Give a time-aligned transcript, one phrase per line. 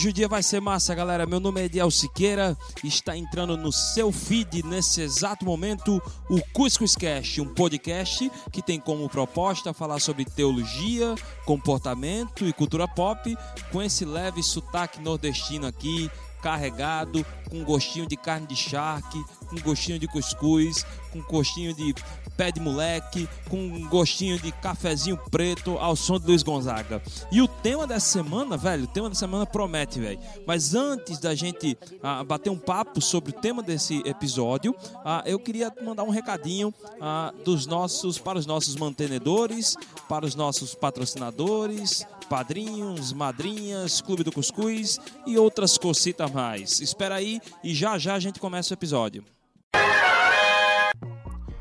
[0.00, 1.26] hoje o dia vai ser massa, galera.
[1.26, 6.96] Meu nome é Ediel Siqueira está entrando no seu feed nesse exato momento o Cuscuz
[6.96, 13.36] Cast, um podcast que tem como proposta falar sobre teologia, comportamento e cultura pop,
[13.70, 16.10] com esse leve sotaque nordestino aqui,
[16.40, 20.82] carregado, com gostinho de carne de charque, com gostinho de cuscuz,
[21.12, 21.94] com gostinho de
[22.40, 27.02] pé de moleque, com um gostinho de cafezinho preto ao som de Luiz Gonzaga.
[27.30, 30.18] E o tema dessa semana, velho, o tema dessa semana promete, velho.
[30.46, 34.74] Mas antes da gente ah, bater um papo sobre o tema desse episódio,
[35.04, 39.76] ah, eu queria mandar um recadinho ah, dos nossos para os nossos mantenedores,
[40.08, 46.80] para os nossos patrocinadores, padrinhos, madrinhas, Clube do Cuscuz e outras cositas mais.
[46.80, 49.22] Espera aí e já já a gente começa o episódio.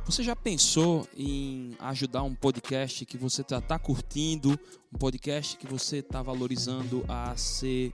[0.09, 4.59] Você já pensou em ajudar um podcast que você está curtindo,
[4.91, 7.93] um podcast que você está valorizando a ser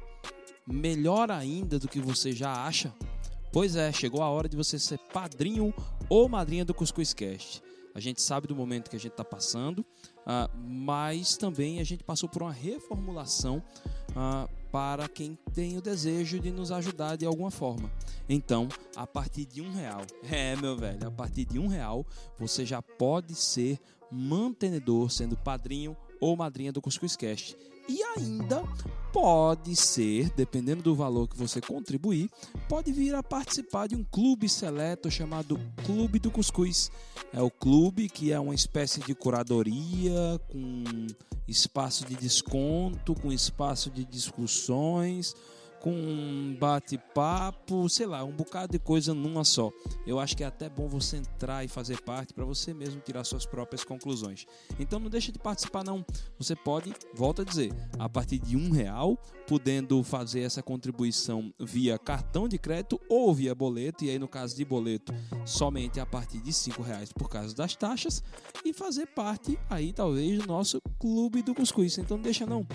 [0.65, 2.95] melhor ainda do que você já acha?
[3.51, 5.73] Pois é, chegou a hora de você ser padrinho
[6.07, 7.61] ou madrinha do Cuscuz Cast.
[7.93, 12.05] A gente sabe do momento que a gente está passando, uh, mas também a gente
[12.05, 13.61] passou por uma reformulação
[14.11, 17.89] uh, para quem tem o desejo de nos ajudar de alguma forma.
[18.27, 22.05] Então, a partir de um real, é meu velho, a partir de um real
[22.37, 23.79] você já pode ser
[24.11, 27.55] mantenedor, sendo padrinho ou madrinha do Cuscuz Cast
[27.87, 28.63] e ainda
[29.13, 32.29] pode ser, dependendo do valor que você contribuir,
[32.67, 36.91] pode vir a participar de um clube seleto chamado Clube do Cuscuz.
[37.31, 41.07] É o clube que é uma espécie de curadoria com
[41.47, 45.33] espaço de desconto, com espaço de discussões
[45.85, 49.71] com um bate-papo, sei lá, um bocado de coisa numa só.
[50.03, 53.23] Eu acho que é até bom você entrar e fazer parte para você mesmo tirar
[53.23, 54.47] suas próprias conclusões.
[54.79, 56.03] Então não deixe de participar não.
[56.39, 59.15] Você pode, volta a dizer, a partir de um real,
[59.45, 64.05] podendo fazer essa contribuição via cartão de crédito ou via boleto.
[64.05, 65.13] E aí no caso de boleto,
[65.45, 68.23] somente a partir de cinco reais por causa das taxas
[68.65, 71.95] e fazer parte aí talvez do nosso clube do cuscuz.
[71.99, 72.65] Então não deixa não.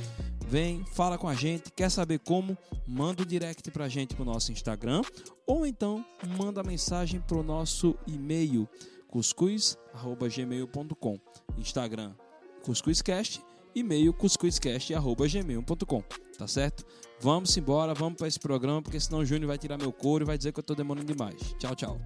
[0.51, 2.59] Vem, fala com a gente, quer saber como?
[2.85, 5.03] Manda o um direct pra gente pro nosso Instagram
[5.47, 6.05] ou então
[6.37, 8.69] manda mensagem pro nosso e-mail
[9.07, 11.21] cuscuz@gmail.com.
[11.57, 12.15] Instagram
[12.65, 13.41] cuscuzcast,
[13.77, 16.03] e-mail cuscuzcast@gmail.com.
[16.37, 16.85] Tá certo?
[17.21, 20.27] Vamos embora, vamos para esse programa, porque senão o Júnior vai tirar meu couro e
[20.27, 21.55] vai dizer que eu tô demorando demais.
[21.61, 22.01] Tchau, tchau.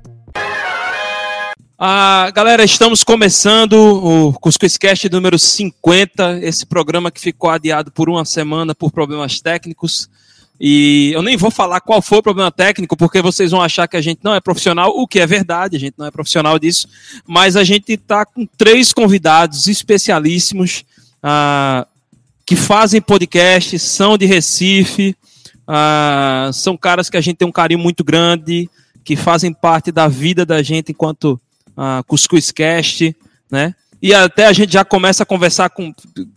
[1.87, 8.25] Ah, galera, estamos começando o Cuscuzcast número 50, esse programa que ficou adiado por uma
[8.25, 10.09] semana por problemas técnicos.
[10.59, 13.99] E eu nem vou falar qual foi o problema técnico, porque vocês vão achar que
[13.99, 16.89] a gente não é profissional, o que é verdade, a gente não é profissional disso.
[17.27, 20.87] Mas a gente está com três convidados especialíssimos
[21.23, 21.87] ah,
[22.47, 25.15] que fazem podcast, são de Recife,
[25.69, 28.71] ah, são caras que a gente tem um carinho muito grande,
[29.05, 31.39] que fazem parte da vida da gente enquanto
[31.77, 33.15] uh, Cuscuz Cast,
[33.51, 33.75] né?
[34.03, 35.93] E até a gente já começa a conversar com,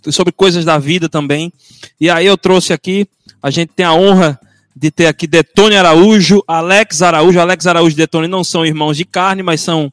[0.10, 1.52] sobre coisas da vida também.
[2.00, 3.06] E aí eu trouxe aqui,
[3.44, 4.40] a gente tem a honra
[4.74, 7.40] de ter aqui Detone Araújo, Alex Araújo.
[7.40, 9.92] Alex Araújo e Detone não são irmãos de carne, mas são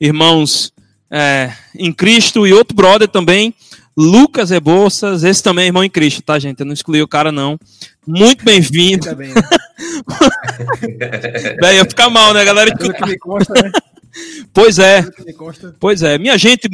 [0.00, 0.72] irmãos
[1.10, 2.46] é, em Cristo.
[2.46, 3.52] E outro brother também,
[3.96, 6.60] Lucas Rebouças, esse também é irmão em Cristo, tá, gente?
[6.60, 7.58] Eu não excluí o cara, não.
[8.06, 9.14] Muito bem-vindo.
[9.16, 9.42] Bem, né?
[11.60, 12.74] Bem, ia ficar mal, né, galera?
[12.74, 13.70] Que me consta, né?
[14.52, 15.04] Pois é.
[15.78, 16.18] Pois é.
[16.18, 16.68] Minha gente.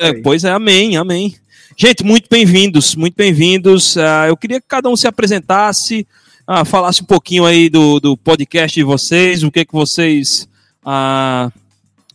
[0.00, 1.36] É, pois é, amém, amém.
[1.76, 3.96] Gente, muito bem-vindos, muito bem-vindos.
[3.96, 6.06] Uh, eu queria que cada um se apresentasse,
[6.48, 10.48] uh, falasse um pouquinho aí do, do podcast de vocês, o que que vocês.
[10.82, 11.52] Uh,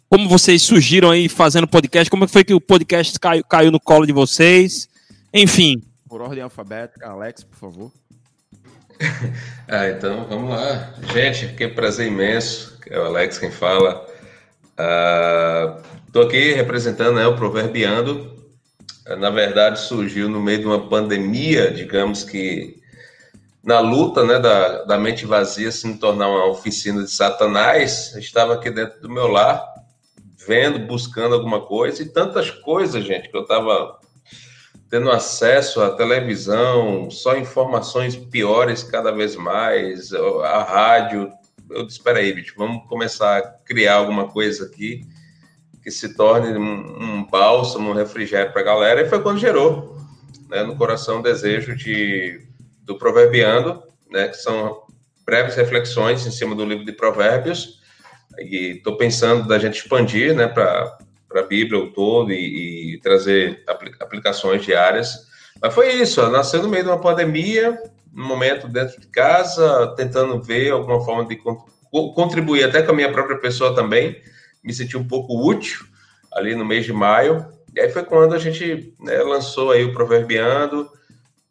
[0.09, 4.05] como vocês surgiram aí fazendo podcast, como foi que o podcast caiu, caiu no colo
[4.05, 4.87] de vocês,
[5.33, 5.81] enfim.
[6.07, 7.91] Por ordem alfabética, Alex, por favor.
[9.67, 10.93] ah, então vamos lá.
[11.13, 12.77] Gente, que prazer imenso.
[12.89, 14.12] É o Alex quem fala.
[16.05, 18.33] Estou uh, aqui representando né, o Proverbiando.
[19.07, 22.81] Uh, na verdade, surgiu no meio de uma pandemia, digamos que
[23.63, 28.15] na luta né, da, da mente vazia se tornar uma oficina de Satanás.
[28.15, 29.63] estava aqui dentro do meu lar,
[30.45, 33.99] vendo, buscando alguma coisa e tantas coisas, gente, que eu estava
[34.89, 41.31] tendo acesso à televisão, só informações piores cada vez mais, a rádio,
[41.73, 45.05] eu disse, espera aí, bicho, vamos começar a criar alguma coisa aqui
[45.83, 49.97] que se torne um, um bálsamo, um refrigério para a galera, e foi quando gerou
[50.49, 52.41] né, no coração o desejo de,
[52.81, 54.83] do Proverbiando, né, que são
[55.25, 57.81] breves reflexões em cima do livro de Provérbios,
[58.39, 60.97] e estou pensando da gente expandir né, para
[61.35, 63.63] a Bíblia o todo e, e trazer
[63.99, 65.27] aplicações diárias.
[65.61, 67.77] Mas foi isso, nasceu no meio de uma pandemia,
[68.13, 71.42] no momento dentro de casa, tentando ver alguma forma de
[71.92, 74.21] contribuir até com a minha própria pessoa também.
[74.63, 75.86] Me senti um pouco útil
[76.31, 77.45] ali no mês de maio.
[77.75, 80.88] E aí foi quando a gente né, lançou aí o Proverbiando.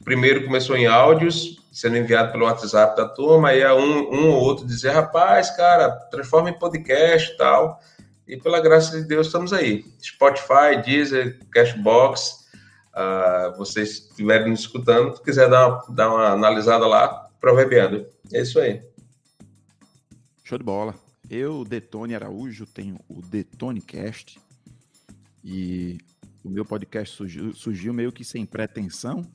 [0.05, 4.67] Primeiro começou em áudios, sendo enviado pelo WhatsApp da turma, aí um, um ou outro
[4.67, 7.81] dizia, rapaz, cara, transforma em podcast e tal.
[8.27, 9.85] E pela graça de Deus estamos aí.
[10.01, 12.42] Spotify, Deezer, Cashbox,
[12.95, 18.07] uh, vocês estiverem escutando, se quiser dar uma, dar uma analisada lá, proverbiando.
[18.33, 18.83] É isso aí.
[20.45, 20.95] Show de bola.
[21.31, 24.39] Eu, Detone Araújo, tenho o Detonecast
[25.43, 25.99] e
[26.45, 29.27] o meu podcast surgiu, surgiu meio que sem pretensão.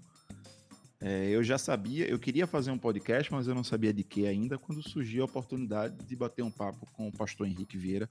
[0.99, 4.25] É, eu já sabia, eu queria fazer um podcast, mas eu não sabia de que
[4.25, 8.09] ainda, quando surgiu a oportunidade de bater um papo com o pastor Henrique Vieira,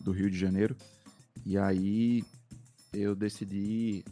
[0.00, 0.76] do Rio de Janeiro.
[1.44, 2.22] E aí
[2.92, 4.04] eu decidi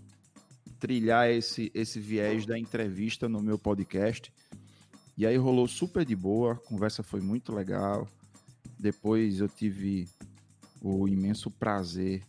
[0.78, 4.32] trilhar esse, esse viés da entrevista no meu podcast.
[5.16, 8.08] E aí rolou super de boa, a conversa foi muito legal.
[8.78, 10.08] Depois eu tive
[10.80, 12.22] o imenso prazer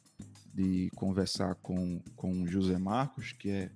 [0.53, 3.69] de conversar com, com José Marcos, que é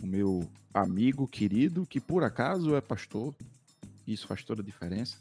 [0.00, 3.34] o meu amigo querido, que por acaso é pastor.
[4.06, 5.18] Isso faz toda a diferença.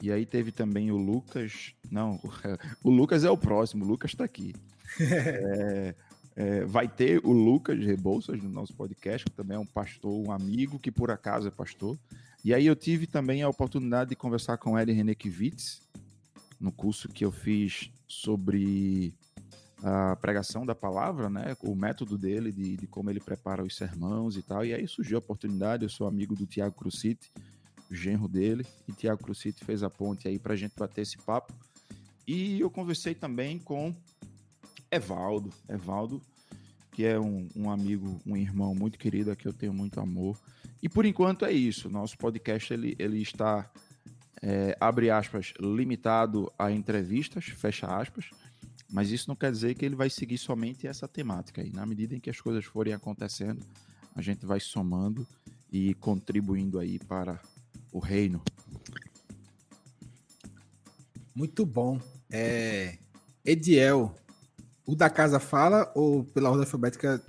[0.00, 1.74] E aí teve também o Lucas.
[1.90, 2.18] Não,
[2.82, 4.52] o Lucas é o próximo, o Lucas está aqui.
[5.00, 5.94] é,
[6.34, 10.32] é, vai ter o Lucas Rebouças no nosso podcast, que também é um pastor, um
[10.32, 11.98] amigo que por acaso é pastor.
[12.44, 15.80] E aí eu tive também a oportunidade de conversar com Eri Renekvitz,
[16.58, 19.14] no curso que eu fiz sobre
[19.82, 21.56] a pregação da palavra, né?
[21.60, 24.64] O método dele, de, de como ele prepara os sermãos e tal.
[24.64, 27.32] E aí surgiu a oportunidade, eu sou amigo do Tiago Crucite,
[27.90, 31.52] genro dele, e Tiago Crucite fez a ponte aí para a gente bater esse papo.
[32.26, 33.92] E eu conversei também com
[34.92, 36.20] Evaldo, Evaldo,
[36.92, 40.38] que é um, um amigo, um irmão muito querido, a que eu tenho muito amor.
[40.82, 41.88] E por enquanto é isso.
[41.88, 43.70] Nosso podcast ele, ele está,
[44.42, 48.28] é, abre aspas, limitado a entrevistas, fecha aspas.
[48.92, 51.62] Mas isso não quer dizer que ele vai seguir somente essa temática.
[51.62, 53.64] E na medida em que as coisas forem acontecendo,
[54.14, 55.26] a gente vai somando
[55.72, 57.40] e contribuindo aí para
[57.90, 58.42] o reino.
[61.34, 61.98] Muito bom.
[62.30, 62.98] É,
[63.42, 64.14] Ediel,
[64.86, 67.22] o da casa fala ou pela ordem alfabética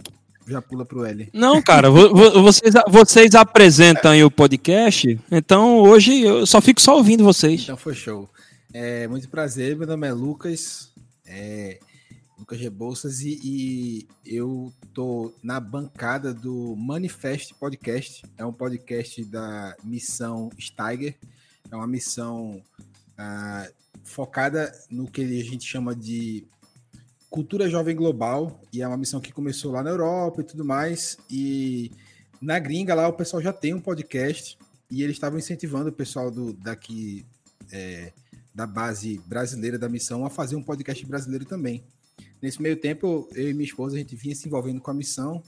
[0.48, 1.30] já pula para o L?
[1.34, 7.64] Não, cara, vocês, vocês apresentam o podcast, então hoje eu só fico só ouvindo vocês.
[7.64, 8.30] Então foi show.
[8.74, 10.92] É, muito prazer, meu nome é Lucas,
[11.25, 11.80] é,
[12.38, 18.24] Lucas Rebouças, e, e eu tô na bancada do Manifest Podcast.
[18.38, 21.16] É um podcast da missão Steiger.
[21.72, 22.62] É uma missão
[23.18, 23.68] ah,
[24.04, 26.46] focada no que a gente chama de
[27.34, 28.62] cultura jovem global.
[28.72, 31.18] E é uma missão que começou lá na Europa e tudo mais.
[31.28, 31.92] E
[32.40, 34.56] na gringa lá o pessoal já tem um podcast.
[34.92, 37.25] E eles estavam incentivando o pessoal do, daqui
[37.72, 38.13] é,
[38.54, 41.84] da base brasileira da missão a fazer um podcast brasileiro também.
[42.40, 45.42] Nesse meio tempo, eu e minha esposa, a gente vinha se envolvendo com a missão,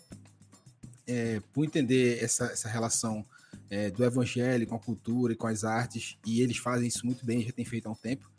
[1.05, 3.23] é, por entender essa, essa relação
[3.69, 7.23] é, do evangelho com a cultura e com as artes, e eles fazem isso muito
[7.23, 8.31] bem, já tem feito há um tempo.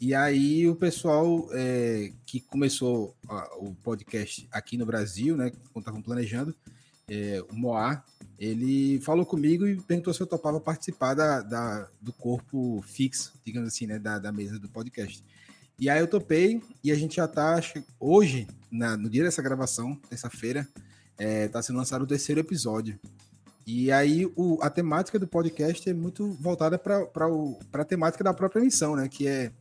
[0.00, 5.82] E aí o pessoal é, que começou a, o podcast aqui no Brasil, né, quando
[5.82, 6.54] estavam planejando,
[7.08, 8.04] é, o Moá,
[8.38, 13.68] ele falou comigo e perguntou se eu topava participar da, da do corpo fixo, digamos
[13.68, 15.24] assim, né, da, da mesa do podcast.
[15.78, 17.60] E aí eu topei e a gente já tá,
[17.98, 20.68] hoje, na, no dia dessa gravação, terça-feira,
[21.16, 22.98] é, tá sendo lançado o terceiro episódio.
[23.66, 27.08] E aí o, a temática do podcast é muito voltada para
[27.72, 29.08] a temática da própria missão, né?
[29.08, 29.52] Que é,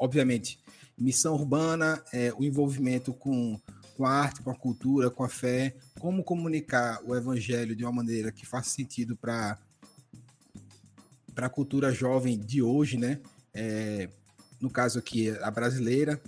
[0.00, 0.58] obviamente,
[0.98, 3.60] missão urbana, é, o envolvimento com,
[3.96, 7.92] com a arte, com a cultura, com a fé, como comunicar o evangelho de uma
[7.92, 9.58] maneira que faça sentido para
[11.36, 13.20] a cultura jovem de hoje, né?
[13.52, 14.08] É,
[14.58, 16.20] no caso aqui, a brasileira.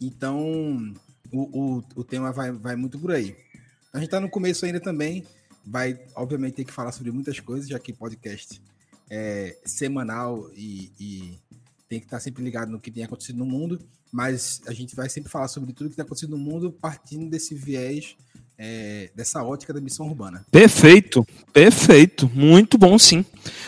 [0.00, 0.92] Então,
[1.32, 3.36] o, o, o tema vai, vai muito por aí.
[3.92, 5.24] A gente está no começo ainda também,
[5.64, 8.60] vai, obviamente, ter que falar sobre muitas coisas, já que podcast
[9.10, 11.38] é semanal e, e
[11.88, 13.80] tem que estar sempre ligado no que tem acontecido no mundo,
[14.12, 17.54] mas a gente vai sempre falar sobre tudo que tem acontecido no mundo partindo desse
[17.54, 18.16] viés
[18.56, 20.44] é, dessa ótica da missão urbana.
[20.50, 23.24] Perfeito, perfeito, muito bom sim.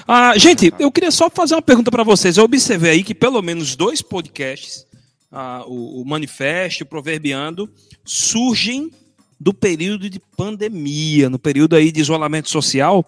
[0.06, 2.36] Ah, gente, eu queria só fazer uma pergunta para vocês.
[2.36, 4.86] Eu observei aí que pelo menos dois podcasts,
[5.30, 7.68] ah, o, o Manifesto, o Proverbiando,
[8.04, 8.90] surgem
[9.38, 13.06] do período de pandemia, no período aí de isolamento social.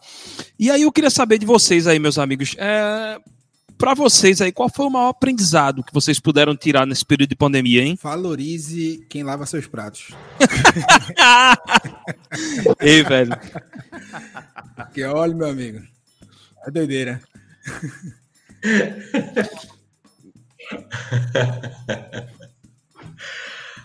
[0.59, 3.19] E aí eu queria saber de vocês aí, meus amigos, é,
[3.79, 7.37] para vocês aí, qual foi o maior aprendizado que vocês puderam tirar nesse período de
[7.37, 7.97] pandemia, hein?
[8.03, 10.09] Valorize quem lava seus pratos.
[12.81, 13.31] Ei, velho.
[14.93, 15.81] Que olha, meu amigo.
[16.67, 17.21] É doideira.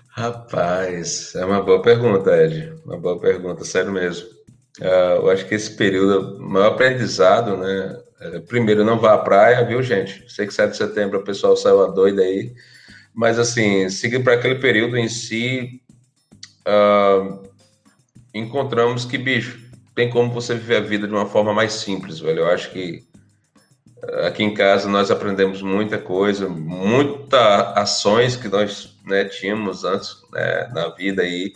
[0.10, 2.74] Rapaz, é uma boa pergunta, Ed.
[2.86, 4.28] Uma boa pergunta, sério mesmo.
[4.80, 8.03] Uh, eu acho que esse período, o maior aprendizado, né?
[8.24, 10.24] É, primeiro, não vá à praia, viu, gente?
[10.32, 12.54] Sei que 7 de setembro o pessoal saiu a doida aí.
[13.14, 15.82] Mas, assim, seguindo para aquele período em si,
[16.66, 17.44] uh,
[18.34, 19.60] encontramos que, bicho,
[19.94, 22.40] tem como você viver a vida de uma forma mais simples, velho.
[22.40, 23.04] Eu acho que
[24.02, 30.16] uh, aqui em casa nós aprendemos muita coisa, muitas ações que nós né, tínhamos antes
[30.32, 31.54] né, na vida aí.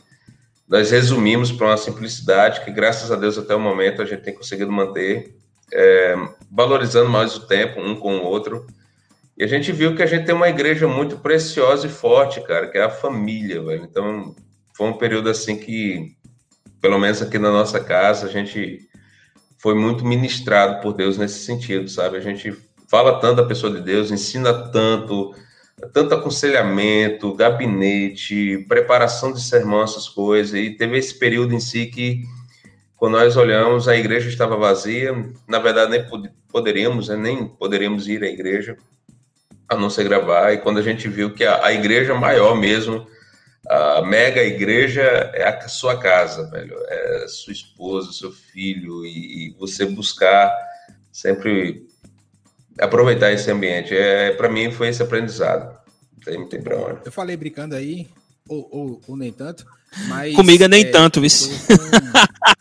[0.68, 4.36] Nós resumimos para uma simplicidade que, graças a Deus, até o momento a gente tem
[4.36, 5.37] conseguido manter,
[5.74, 6.16] é,
[6.52, 8.66] valorizando mais o tempo um com o outro.
[9.38, 12.68] E a gente viu que a gente tem uma igreja muito preciosa e forte, cara,
[12.68, 13.84] que é a família, velho.
[13.84, 14.36] Então,
[14.74, 16.16] foi um período assim que,
[16.82, 18.88] pelo menos aqui na nossa casa, a gente
[19.60, 22.18] foi muito ministrado por Deus nesse sentido, sabe?
[22.18, 22.56] A gente
[22.88, 25.36] fala tanto da pessoa de Deus, ensina tanto,
[25.94, 30.54] tanto aconselhamento, gabinete, preparação de sermão, essas coisas.
[30.56, 32.24] E teve esse período em si que,
[32.98, 35.14] quando nós olhamos, a igreja estava vazia.
[35.48, 36.06] Na verdade, nem
[36.52, 37.16] poderíamos, né?
[37.16, 38.76] nem poderíamos ir à igreja,
[39.70, 40.52] a não ser gravar.
[40.52, 43.08] E quando a gente viu que a, a igreja maior mesmo
[43.70, 46.76] a mega igreja é a sua casa, velho.
[46.88, 50.56] É sua esposa, seu filho, e, e você buscar
[51.12, 51.86] sempre
[52.80, 53.96] aproveitar esse ambiente.
[53.96, 55.78] É, para mim foi esse aprendizado.
[56.24, 57.02] Tem, tem pra onde.
[57.06, 58.08] Eu falei brincando aí,
[58.48, 59.66] ou, ou, ou nem tanto,
[60.08, 60.34] mas.
[60.34, 61.30] Comigo é nem é, tanto, viu?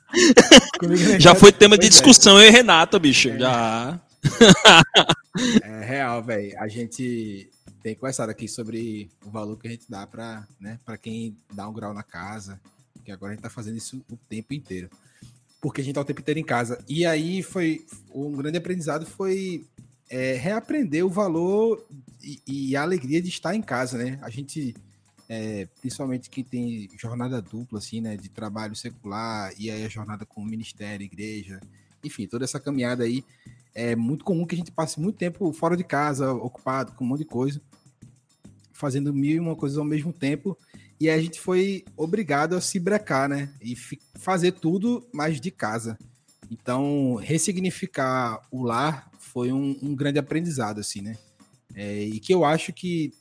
[1.18, 1.88] Já foi tema de é.
[1.88, 2.44] discussão, é.
[2.44, 3.28] eu e Renato, bicho.
[3.28, 3.38] É.
[3.38, 4.00] Já.
[5.62, 6.58] é real, velho.
[6.58, 7.48] A gente
[7.82, 11.72] tem conversado aqui sobre o valor que a gente dá para né, quem dá um
[11.72, 12.60] grau na casa,
[13.04, 14.90] que agora a gente está fazendo isso o tempo inteiro.
[15.60, 16.82] Porque a gente está o tempo inteiro em casa.
[16.88, 19.64] E aí foi um grande aprendizado foi
[20.10, 21.84] é, reaprender o valor
[22.22, 24.18] e, e, a alegria de estar em casa, né?
[24.22, 24.74] A gente,
[25.28, 28.16] é, principalmente quem tem jornada dupla, assim, né?
[28.16, 31.60] De trabalho secular, e aí a jornada com o ministério, igreja,
[32.04, 33.24] enfim, toda essa caminhada aí.
[33.74, 37.08] É muito comum que a gente passe muito tempo fora de casa, ocupado com um
[37.08, 37.60] monte de coisa
[38.76, 40.56] fazendo mil e uma coisas ao mesmo tempo.
[41.00, 43.50] E a gente foi obrigado a se brecar, né?
[43.60, 43.74] E
[44.14, 45.98] fazer tudo mais de casa.
[46.50, 51.16] Então, ressignificar o lar foi um, um grande aprendizado, assim, né?
[51.74, 53.12] É, e que eu acho que,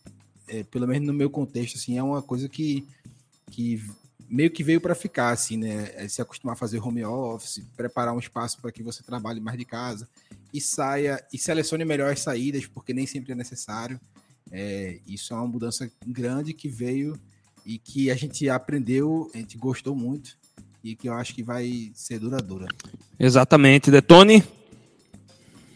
[0.48, 2.88] é, pelo menos no meu contexto, assim, é uma coisa que,
[3.52, 3.84] que
[4.30, 5.92] meio que veio para ficar, assim, né?
[5.96, 9.58] É se acostumar a fazer home office, preparar um espaço para que você trabalhe mais
[9.58, 10.08] de casa
[10.54, 14.00] e saia e selecione melhor as saídas, porque nem sempre é necessário.
[14.52, 17.20] É, isso é uma mudança grande que veio
[17.66, 20.38] e que a gente aprendeu, a gente gostou muito
[20.84, 22.68] e que eu acho que vai ser duradoura.
[23.20, 23.90] Exatamente.
[23.90, 24.44] Detone?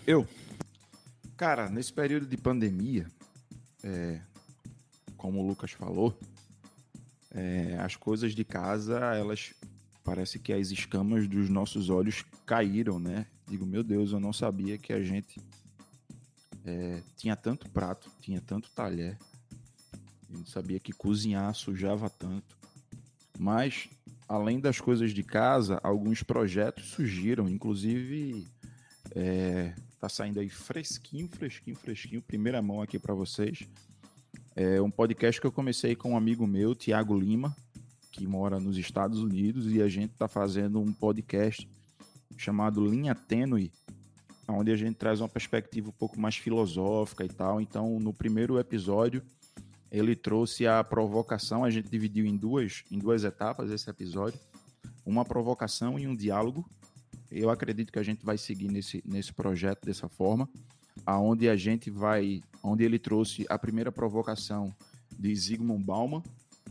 [0.06, 0.28] Eu.
[1.36, 3.08] Cara, nesse período de pandemia,
[3.84, 4.20] é,
[5.20, 6.18] como o Lucas falou,
[7.32, 9.54] é, as coisas de casa, elas
[10.04, 13.28] parece que as escamas dos nossos olhos caíram, né?
[13.48, 15.40] Digo, meu Deus, eu não sabia que a gente
[16.66, 19.18] é, tinha tanto prato, tinha tanto talher.
[20.30, 22.58] Eu não sabia que cozinhar sujava tanto.
[23.38, 23.90] Mas,
[24.28, 27.50] além das coisas de casa, alguns projetos surgiram.
[27.50, 28.48] Inclusive,
[29.14, 32.22] é, tá saindo aí fresquinho, fresquinho, fresquinho.
[32.22, 33.68] Primeira mão aqui para vocês.
[34.62, 37.56] É um podcast que eu comecei com um amigo meu, Tiago Lima,
[38.12, 41.66] que mora nos Estados Unidos, e a gente tá fazendo um podcast
[42.36, 43.72] chamado Linha Tênue,
[44.50, 47.62] onde a gente traz uma perspectiva um pouco mais filosófica e tal.
[47.62, 49.24] Então, no primeiro episódio,
[49.90, 54.38] ele trouxe a provocação, a gente dividiu em duas, em duas etapas esse episódio,
[55.06, 56.70] uma provocação e um diálogo.
[57.32, 60.50] Eu acredito que a gente vai seguir nesse, nesse projeto dessa forma,
[61.06, 64.74] aonde a gente vai, onde ele trouxe a primeira provocação
[65.18, 66.24] de Zygmunt Bauman,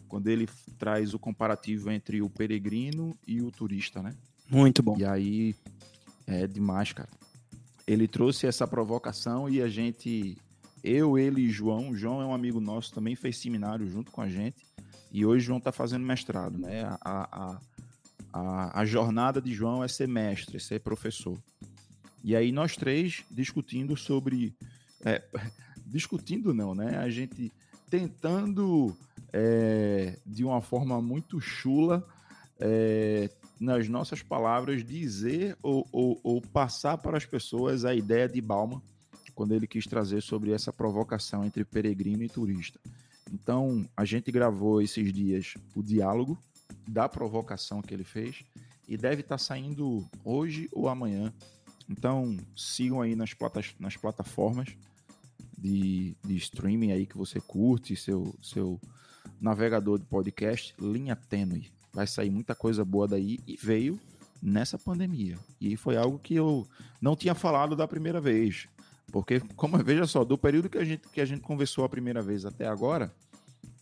[0.08, 4.14] quando ele traz o comparativo entre o peregrino e o turista, né?
[4.50, 4.96] Muito bom.
[4.98, 5.54] E aí
[6.26, 7.18] é demais, cara
[7.88, 10.36] ele trouxe essa provocação e a gente,
[10.84, 14.28] eu, ele e João, João é um amigo nosso, também fez seminário junto com a
[14.28, 14.66] gente
[15.10, 16.84] e hoje João está fazendo mestrado, né?
[16.84, 17.60] A, a,
[18.30, 21.38] a, a jornada de João é ser mestre, ser professor.
[22.28, 24.54] E aí nós três discutindo sobre,
[25.02, 25.24] é,
[25.86, 26.98] discutindo não, né?
[26.98, 27.50] A gente
[27.88, 28.94] tentando
[29.32, 32.06] é, de uma forma muito chula
[32.60, 38.42] é, nas nossas palavras, dizer ou, ou, ou, passar para as pessoas a ideia de
[38.42, 38.82] Bauman
[39.34, 42.78] quando ele quis trazer sobre essa provocação entre peregrino e turista.
[43.32, 46.38] Então, a gente gravou esses dias o diálogo
[46.86, 48.44] da provocação que ele fez
[48.86, 51.32] e deve estar saindo hoje ou amanhã.
[51.88, 54.68] Então, sigam aí nas, platas, nas plataformas
[55.56, 58.80] de, de streaming aí que você curte, seu, seu
[59.40, 61.70] navegador de podcast, linha tênue.
[61.92, 63.98] Vai sair muita coisa boa daí e veio
[64.42, 65.38] nessa pandemia.
[65.60, 66.66] E foi algo que eu
[67.00, 68.68] não tinha falado da primeira vez.
[69.10, 72.22] Porque, como veja só, do período que a gente, que a gente conversou a primeira
[72.22, 73.12] vez até agora,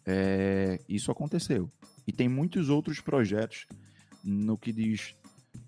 [0.07, 1.71] é, isso aconteceu.
[2.07, 3.67] E tem muitos outros projetos
[4.23, 5.15] no que diz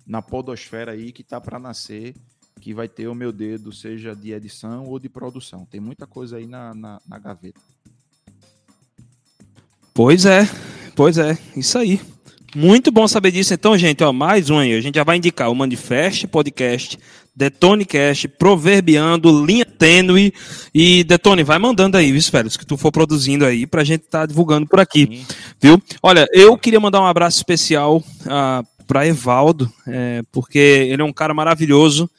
[0.08, 2.14] na podosfera aí que tá para nascer,
[2.58, 5.66] que vai ter o meu dedo, seja de edição ou de produção.
[5.70, 7.60] Tem muita coisa aí na, na, na gaveta.
[9.92, 10.48] Pois é,
[10.96, 12.00] pois é, isso aí.
[12.56, 13.52] Muito bom saber disso.
[13.52, 14.74] Então, gente, ó, mais um aí.
[14.74, 16.98] A gente já vai indicar o Manifest Podcast,
[17.36, 20.32] Detonecast, Proverbiando, Linha Tênue.
[20.74, 24.20] E, Detone, vai mandando aí, viu, Félix, que tu for produzindo aí pra gente estar
[24.20, 25.06] tá divulgando por aqui.
[25.06, 25.26] Sim.
[25.60, 25.82] Viu?
[26.02, 31.12] Olha, eu queria mandar um abraço especial uh, pra Evaldo, é, porque ele é um
[31.12, 32.10] cara maravilhoso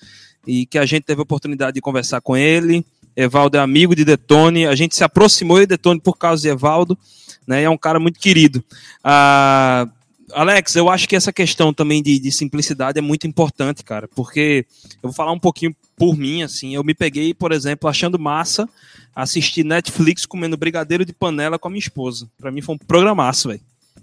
[0.48, 2.86] e que a gente teve a oportunidade de conversar com ele.
[3.16, 6.98] Evaldo é amigo de Detone, a gente se aproximou de Detone por causa de Evaldo,
[7.46, 7.64] né?
[7.64, 8.64] É um cara muito querido.
[9.04, 9.92] Uh,
[10.32, 14.66] Alex, eu acho que essa questão também de, de, simplicidade é muito importante, cara, porque
[15.02, 18.70] eu vou falar um pouquinho por mim, assim, eu me peguei, por exemplo, achando massa
[19.16, 22.30] assistir Netflix comendo brigadeiro de panela com a minha esposa.
[22.40, 23.62] Para mim foi um programaço, velho.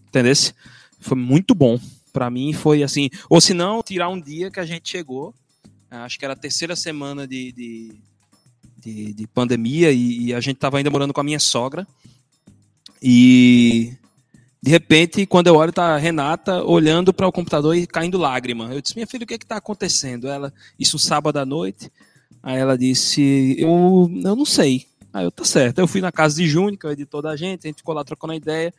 [0.09, 0.35] Entendeu?
[1.01, 1.79] Foi muito bom.
[2.17, 5.35] Para mim foi assim, ou se não, tirar um dia que a gente chegou,
[5.91, 7.95] acho que era a terceira semana de, de,
[8.79, 11.87] de, de pandemia e, e a gente tava ainda morando com a minha sogra.
[13.03, 13.93] E
[14.63, 18.73] de repente, quando eu olho, tá a Renata olhando para o computador e caindo lágrima.
[18.73, 20.27] Eu disse, minha filha, o que é está acontecendo?
[20.27, 21.93] Ela, isso sábado à noite.
[22.43, 24.87] Aí ela disse, eu, eu não sei.
[25.13, 25.81] Aí eu, tá certo.
[25.81, 27.95] Eu fui na casa de Júnior, que é o editor da gente, a gente ficou
[27.95, 28.73] lá trocando a ideia.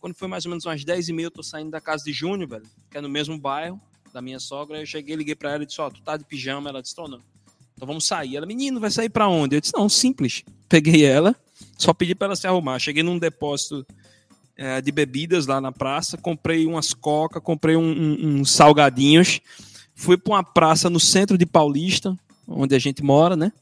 [0.00, 2.12] Quando foi mais ou menos umas 10 e meia, eu tô saindo da casa de
[2.12, 3.80] Júnior, velho, que é no mesmo bairro
[4.12, 4.80] da minha sogra.
[4.80, 6.70] Eu cheguei, liguei para ela e disse, ó, oh, tu tá de pijama?
[6.70, 7.20] Ela disse, tô não.
[7.74, 8.36] Então vamos sair.
[8.36, 9.56] Ela, menino, vai sair para onde?
[9.56, 10.42] Eu disse, não, simples.
[10.68, 11.36] Peguei ela,
[11.76, 12.78] só pedi para ela se arrumar.
[12.78, 13.86] Cheguei num depósito
[14.56, 19.40] é, de bebidas lá na praça, comprei umas coca, comprei um, um, uns salgadinhos,
[19.94, 22.14] fui para uma praça no centro de Paulista,
[22.46, 23.52] onde a gente mora, né?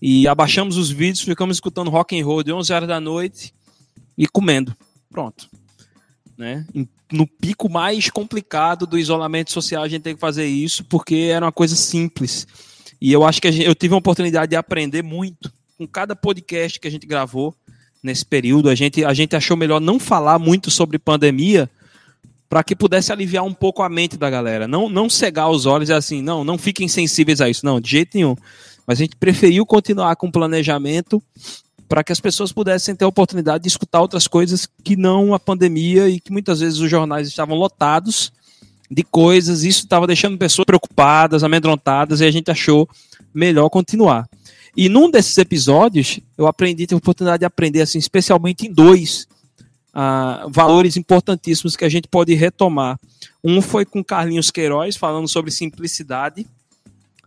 [0.00, 3.54] E abaixamos os vídeos, ficamos escutando rock and roll de 11 horas da noite
[4.16, 4.76] e comendo.
[5.10, 5.48] Pronto.
[6.38, 6.64] Né?
[7.10, 11.44] No pico mais complicado do isolamento social, a gente tem que fazer isso porque era
[11.44, 12.46] uma coisa simples.
[13.00, 16.78] E eu acho que gente, eu tive a oportunidade de aprender muito com cada podcast
[16.78, 17.54] que a gente gravou
[18.02, 18.70] nesse período.
[18.70, 21.68] A gente, a gente achou melhor não falar muito sobre pandemia
[22.48, 24.68] para que pudesse aliviar um pouco a mente da galera.
[24.68, 27.66] Não, não cegar os olhos e assim, não, não fiquem sensíveis a isso.
[27.66, 28.36] Não, de jeito nenhum.
[28.86, 31.22] Mas a gente preferiu continuar com o planejamento
[31.88, 35.40] para que as pessoas pudessem ter a oportunidade de escutar outras coisas que não a
[35.40, 38.30] pandemia e que muitas vezes os jornais estavam lotados
[38.90, 39.64] de coisas.
[39.64, 42.88] Isso estava deixando pessoas preocupadas, amedrontadas e a gente achou
[43.32, 44.28] melhor continuar.
[44.76, 49.26] E num desses episódios, eu aprendi, tive a oportunidade de aprender, assim, especialmente em dois
[49.94, 52.98] uh, valores importantíssimos que a gente pode retomar.
[53.42, 56.46] Um foi com Carlinhos Queiroz, falando sobre simplicidade,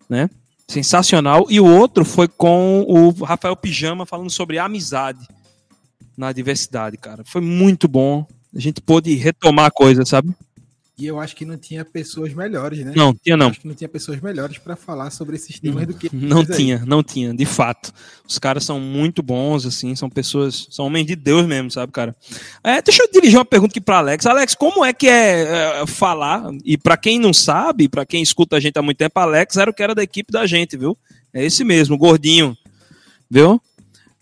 [0.07, 0.29] né?
[0.71, 1.47] Sensacional.
[1.49, 5.27] E o outro foi com o Rafael Pijama, falando sobre amizade
[6.15, 7.23] na diversidade, cara.
[7.25, 8.25] Foi muito bom.
[8.55, 10.33] A gente pôde retomar a coisa, sabe?
[10.97, 12.93] E eu acho que não tinha pessoas melhores, né?
[12.95, 13.47] Não, tinha não.
[13.47, 16.13] Eu acho que não tinha pessoas melhores para falar sobre esses temas do que.
[16.15, 16.85] Não tinha, aí.
[16.85, 17.91] não tinha, de fato.
[18.27, 22.15] Os caras são muito bons, assim, são pessoas, são homens de Deus mesmo, sabe, cara?
[22.63, 24.25] É, deixa eu dirigir uma pergunta aqui para Alex.
[24.25, 26.51] Alex, como é que é, é falar?
[26.63, 29.71] E para quem não sabe, para quem escuta a gente há muito tempo, Alex era
[29.71, 30.95] o que era da equipe da gente, viu?
[31.33, 32.55] É esse mesmo, gordinho,
[33.29, 33.59] viu?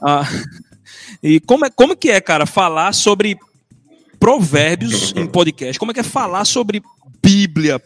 [0.01, 0.23] Ah,
[1.21, 3.37] e como é, como que é, cara, falar sobre
[4.19, 5.79] provérbios em podcast?
[5.79, 6.81] Como é que é falar sobre
[7.21, 7.81] Bíblia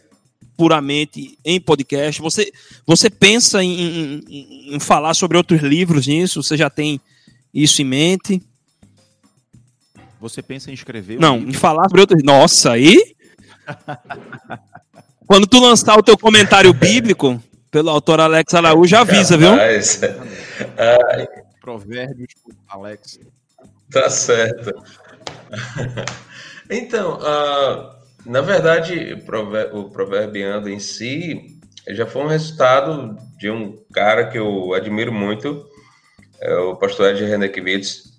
[0.56, 2.20] puramente em podcast?
[2.20, 2.52] Você,
[2.86, 6.42] você pensa em, em, em falar sobre outros livros nisso?
[6.42, 7.00] Você já tem
[7.52, 8.42] isso em mente?
[10.20, 11.18] Você pensa em escrever?
[11.20, 12.22] Não, em falar sobre outros.
[12.22, 13.14] Nossa, aí.
[15.26, 19.50] Quando tu lançar o teu comentário bíblico, pelo autor Alex Araújo, avisa, viu?
[21.60, 22.28] Provérbios
[22.68, 23.18] Alex.
[23.90, 24.72] Tá certo.
[26.70, 27.94] então, uh,
[28.26, 29.16] na verdade,
[29.72, 31.58] o Proverbiando em si
[31.88, 35.66] já foi um resultado de um cara que eu admiro muito,
[36.40, 38.14] é o pastor Ed Renekiewicz,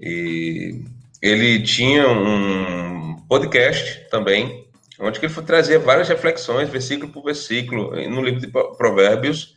[0.00, 0.84] e
[1.20, 4.66] ele tinha um podcast também,
[4.98, 9.56] onde ele trazia várias reflexões, versículo por versículo, no livro de Provérbios,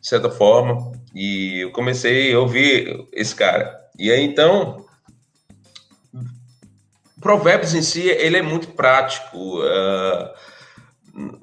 [0.00, 3.78] de certa forma, e eu comecei a ouvir esse cara.
[3.98, 4.87] E aí, então,
[7.20, 9.58] Provérbios em si, ele é muito prático.
[9.60, 10.28] Uh,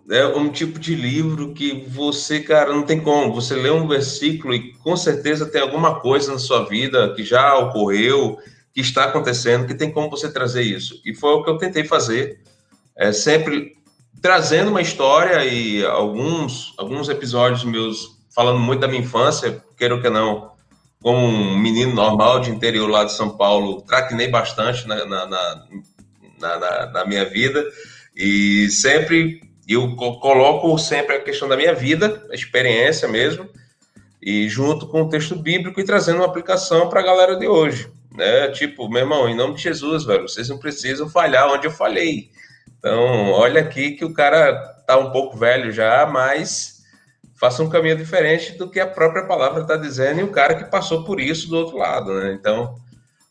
[0.10, 3.34] é um tipo de livro que você, cara, não tem como.
[3.34, 7.58] Você lê um versículo e com certeza tem alguma coisa na sua vida que já
[7.58, 8.38] ocorreu,
[8.74, 11.02] que está acontecendo, que tem como você trazer isso.
[11.06, 12.40] E foi o que eu tentei fazer.
[12.96, 13.76] É sempre
[14.22, 20.10] trazendo uma história e alguns, alguns episódios meus falando muito da minha infância, queira que
[20.10, 20.52] não,
[21.06, 25.28] como um menino normal de interior lá de São Paulo, traquinei bastante na, na,
[26.40, 27.64] na, na, minha vida
[28.16, 33.48] e sempre eu coloco sempre a questão da minha vida, a experiência mesmo,
[34.20, 37.88] e junto com o texto bíblico e trazendo uma aplicação para a galera de hoje.
[38.12, 38.48] Né?
[38.48, 42.32] Tipo, meu irmão, em nome de Jesus, velho, vocês não precisam falhar onde eu falhei.
[42.80, 44.56] Então, olha aqui que o cara
[44.88, 46.75] tá um pouco velho já, mas
[47.46, 50.66] faça um caminho diferente do que a própria palavra está dizendo e o cara que
[50.66, 52.34] passou por isso do outro lado, né?
[52.34, 52.76] Então,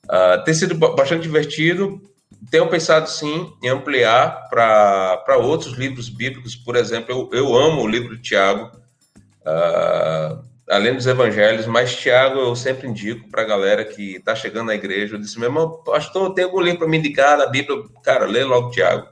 [0.04, 2.00] uh, tem sido bastante divertido
[2.50, 7.88] tenho pensado sim em ampliar para outros livros bíblicos, por exemplo, eu, eu amo o
[7.88, 8.70] livro de Tiago,
[9.46, 14.66] uh, além dos evangelhos, mas Tiago eu sempre indico para a galera que está chegando
[14.66, 15.14] na igreja.
[15.14, 17.82] Eu disse, meu irmão, pastor, tem algum livro para me indicar na Bíblia?
[18.02, 19.08] Cara, lê logo Tiago.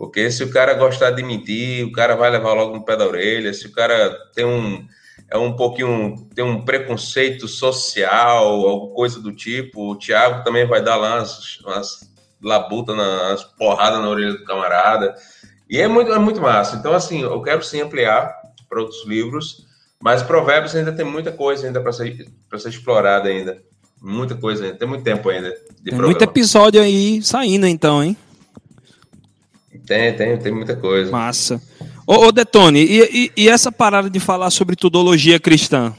[0.00, 3.06] Porque se o cara gostar de mentir, o cara vai levar logo no pé da
[3.06, 3.52] orelha.
[3.52, 4.82] Se o cara tem um
[5.30, 10.82] é um pouquinho tem um preconceito social, alguma coisa do tipo, o Tiago também vai
[10.82, 12.10] dar lá umas, umas
[12.42, 15.14] labuta nas porradas na orelha do camarada.
[15.68, 16.76] E é muito, é muito massa.
[16.76, 18.34] Então, assim, eu quero sim ampliar
[18.70, 19.66] para outros livros,
[20.02, 23.62] mas Provérbios ainda tem muita coisa ainda para ser, ser explorada ainda.
[24.00, 24.78] Muita coisa ainda.
[24.78, 25.54] Tem muito tempo ainda.
[25.84, 28.16] tem muito episódio aí saindo, então, hein?
[29.90, 31.10] Tem, tem, tem muita coisa.
[31.10, 31.60] Massa.
[32.06, 35.92] Ô, ô Detone, e, e, e, essa parada de falar sobre tudologia cristã?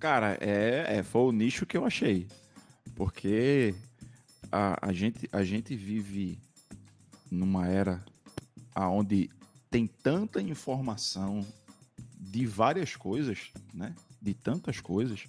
[0.00, 2.26] Cara, é, é, foi o nicho que eu achei.
[2.94, 3.74] Porque
[4.50, 6.38] a, a, gente, a gente vive
[7.30, 8.02] numa era
[8.74, 9.28] onde
[9.70, 11.46] tem tanta informação
[12.18, 13.94] de várias coisas, né?
[14.22, 15.24] De tantas coisas,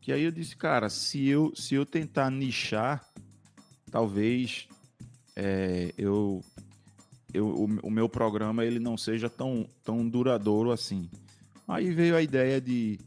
[0.00, 3.04] que aí eu disse, cara, se eu, se eu tentar nichar,
[3.90, 4.68] talvez
[5.36, 6.42] é, eu,
[7.32, 11.10] eu o, o, meu programa ele não seja tão, tão duradouro assim.
[11.66, 12.98] Aí veio a ideia de,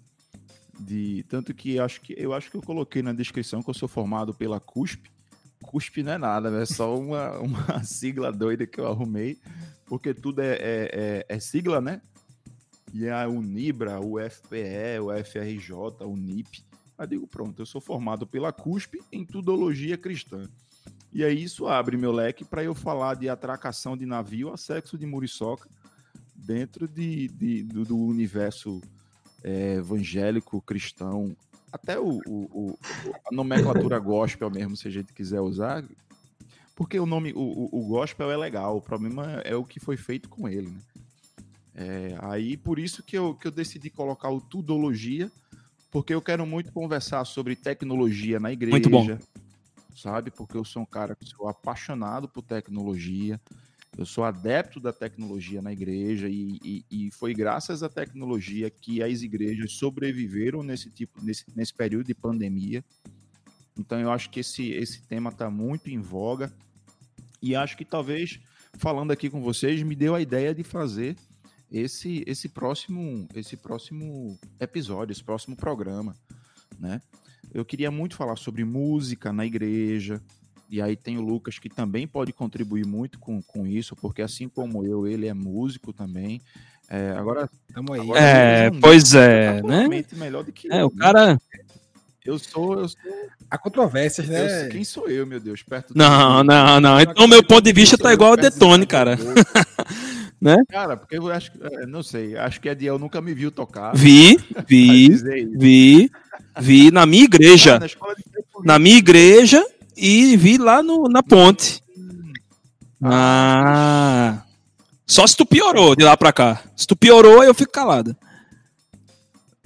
[0.80, 3.88] de tanto que acho que eu acho que eu coloquei na descrição que eu sou
[3.88, 5.10] formado pela CUSP,
[5.62, 9.40] cuspe não é nada, é só uma, uma sigla doida que eu arrumei,
[9.86, 12.02] porque tudo é, é, é, é sigla, né?
[12.94, 15.74] E a Unibra, o FPE, o FRJ,
[16.06, 16.64] o NIP.
[16.98, 20.50] Aí digo, pronto, eu sou formado pela CUSP em Tudologia Cristã.
[21.12, 24.98] E aí isso abre meu leque para eu falar de atracação de navio a sexo
[24.98, 25.70] de muriçoca
[26.36, 28.82] dentro de, de do, do, universo
[29.44, 31.36] é, evangélico cristão
[31.72, 32.80] até o, o, o,
[33.26, 35.84] a nomenclatura gospel mesmo, se a gente quiser usar,
[36.76, 40.30] porque o nome, o, o, gospel é legal, o problema é o que foi feito
[40.30, 40.80] com ele, né?
[41.76, 45.32] É, aí por isso que eu, que eu decidi colocar o Tudologia,
[45.92, 48.72] porque eu quero muito conversar sobre tecnologia na igreja.
[48.72, 49.06] Muito bom.
[49.98, 50.30] Sabe?
[50.30, 53.42] Porque eu sou um cara que sou apaixonado por tecnologia.
[53.98, 59.02] Eu sou adepto da tecnologia na igreja e, e, e, foi graças à tecnologia que
[59.02, 62.86] as igrejas sobreviveram nesse tipo nesse, nesse período de pandemia.
[63.76, 66.54] Então eu acho que esse, esse tema está muito em voga
[67.42, 68.40] e acho que talvez
[68.78, 71.16] falando aqui com vocês me deu a ideia de fazer
[71.72, 76.14] esse esse próximo esse próximo episódio, esse próximo programa,
[76.78, 77.02] né?
[77.54, 80.22] Eu queria muito falar sobre música na igreja,
[80.70, 84.50] e aí tem o Lucas que também pode contribuir muito com, com isso, porque assim
[84.50, 86.42] como eu, ele é músico também.
[86.90, 88.00] É, agora, aí.
[88.00, 89.88] Agora, é, pois é, né?
[90.14, 91.34] Melhor do que é, eu, o cara.
[91.34, 91.40] Né?
[92.26, 93.00] Eu sou, eu sou.
[93.50, 94.66] Há controvérsias, né?
[94.66, 95.64] Eu, quem sou eu, meu Deus?
[95.64, 97.00] Perto não, não, não.
[97.00, 99.18] Então, meu ponto de vista tá igual ao Detone, cara.
[100.40, 100.58] né?
[100.70, 101.60] Cara, porque eu acho que.
[101.62, 103.96] É, não sei, acho que a Diel nunca me viu tocar.
[103.96, 105.10] Vi, vi,
[105.58, 106.12] vi,
[106.60, 107.78] vi na minha igreja.
[107.78, 111.82] Ah, na, na minha igreja e vi lá no, na ponte.
[113.02, 114.44] Ah.
[115.06, 116.62] Só se tu piorou de lá pra cá.
[116.76, 118.16] Se tu piorou, eu fico calado.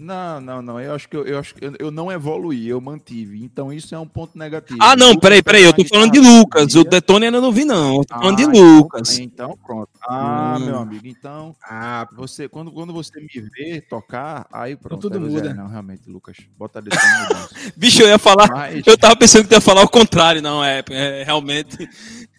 [0.01, 0.81] Não, não, não.
[0.81, 3.43] Eu acho que eu, eu acho que eu, eu, não evoluí, eu mantive.
[3.43, 4.79] Então isso é um ponto negativo.
[4.81, 5.63] Ah, não, peraí, peraí.
[5.63, 6.73] Eu tô falando de Lucas.
[6.73, 7.97] O Detone ainda não vi, não.
[7.97, 9.19] Eu tô falando de ah, então, Lucas.
[9.19, 9.89] Então, pronto.
[10.01, 10.65] Ah, hum.
[10.65, 11.05] meu amigo.
[11.05, 15.01] Então, ah, você, quando, quando você me vê tocar, aí pronto.
[15.01, 15.53] Tudo muda.
[15.53, 16.37] não, realmente, Lucas.
[16.57, 17.03] Bota a Detone
[17.77, 18.49] Bicho, eu ia falar.
[18.49, 18.81] Mas...
[18.87, 20.41] Eu tava pensando que ia falar o contrário.
[20.41, 21.77] Não, é, é realmente.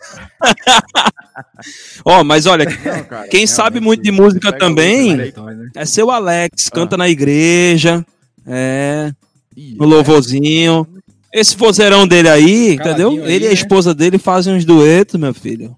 [2.04, 5.32] Ó, oh, mas olha, não, cara, quem sabe muito de música também né?
[5.74, 6.98] é seu Alex, canta ah.
[6.98, 8.04] na igreja,
[8.46, 9.12] é,
[9.76, 10.86] no louvorzinho.
[11.32, 13.10] Esse vozeirão dele aí, entendeu?
[13.10, 13.54] Aí, Ele e a né?
[13.54, 15.74] esposa dele fazem uns duetos, meu filho.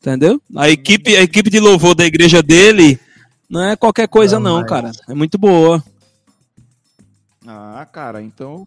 [0.00, 0.40] Entendeu?
[0.56, 2.98] A equipe, a equipe de louvor da igreja dele
[3.50, 4.92] não é qualquer coisa, não, não cara.
[5.08, 5.82] É muito boa.
[7.44, 8.64] Ah, cara, então.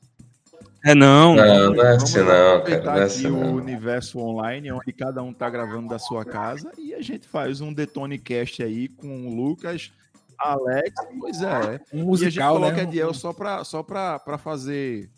[0.84, 1.36] É não.
[1.36, 2.84] Não, não é assim não, cara.
[2.84, 6.94] Não é assim, o universo online, onde cada um tá gravando da sua casa, e
[6.94, 9.92] a gente faz um Detone Cast aí com o Lucas,
[10.38, 11.80] Alex, pois é.
[11.94, 12.84] Um musical, e a gente coloca né?
[12.84, 15.10] Ediel só pra, só pra, pra fazer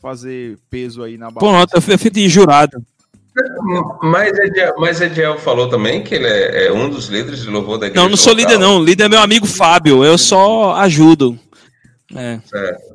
[0.00, 1.68] fazer peso aí na balança.
[1.68, 2.82] Pronto, eu fico de jurado.
[4.02, 7.78] Mas Ediel, mas Ediel falou também que ele é, é, um dos líderes de louvor
[7.78, 8.02] da igreja.
[8.02, 8.50] Não, não sou local.
[8.50, 8.78] líder, não.
[8.78, 10.04] O líder é meu amigo Fábio.
[10.04, 11.38] Eu só ajudo.
[12.14, 12.40] É.
[12.44, 12.91] Certo.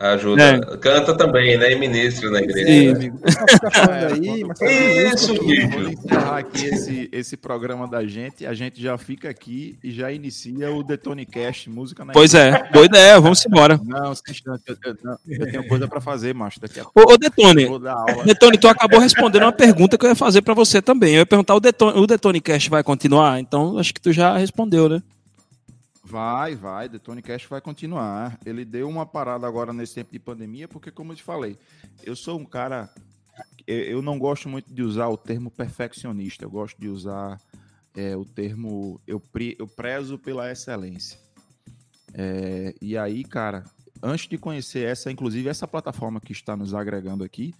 [0.00, 0.42] Ajuda.
[0.42, 0.76] É.
[0.78, 1.72] Canta também, né?
[1.72, 3.02] E ministro na igreja.
[3.02, 3.12] Sim,
[4.10, 8.46] aí, Isso, Vamos encerrar aqui esse, esse programa da gente.
[8.46, 12.86] A gente já fica aqui e já inicia o Detonicast, música na Pois é, boa
[12.86, 13.78] ideia, vamos embora.
[13.84, 14.14] Não,
[14.46, 16.58] eu, eu, eu tenho coisa para fazer, macho.
[16.58, 17.12] Daqui a pouco.
[17.12, 17.66] Ô, ô Detone,
[18.24, 21.12] Detone, tu acabou respondendo uma pergunta que eu ia fazer para você também.
[21.12, 23.38] Eu ia perguntar: o, Detone, o Detonicast vai continuar?
[23.38, 25.02] Então, acho que tu já respondeu, né?
[26.10, 28.36] Vai, vai, Detone Cash vai continuar.
[28.44, 31.56] Ele deu uma parada agora nesse tempo de pandemia, porque, como eu te falei,
[32.02, 32.92] eu sou um cara.
[33.64, 37.40] Eu não gosto muito de usar o termo perfeccionista, eu gosto de usar
[37.94, 39.00] é, o termo.
[39.06, 41.16] Eu, pre, eu prezo pela excelência.
[42.12, 43.62] É, e aí, cara,
[44.02, 47.54] antes de conhecer essa, inclusive essa plataforma que está nos agregando aqui,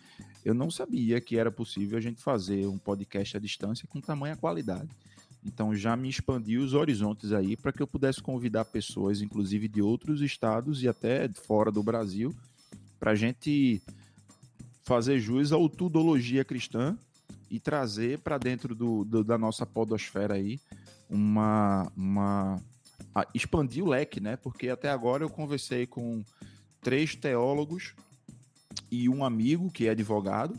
[0.45, 4.35] eu não sabia que era possível a gente fazer um podcast à distância com tamanha
[4.35, 4.91] qualidade.
[5.45, 9.81] Então já me expandi os horizontes aí para que eu pudesse convidar pessoas, inclusive de
[9.81, 12.35] outros estados e até fora do Brasil,
[12.99, 13.83] para a gente
[14.83, 16.97] fazer jus à tudologia cristã
[17.51, 20.61] e trazer para dentro do, do, da nossa podosfera aí
[21.09, 22.61] uma, uma
[23.35, 24.37] expandir o leque, né?
[24.37, 26.23] Porque até agora eu conversei com
[26.81, 27.95] três teólogos
[28.91, 30.59] e um amigo que é advogado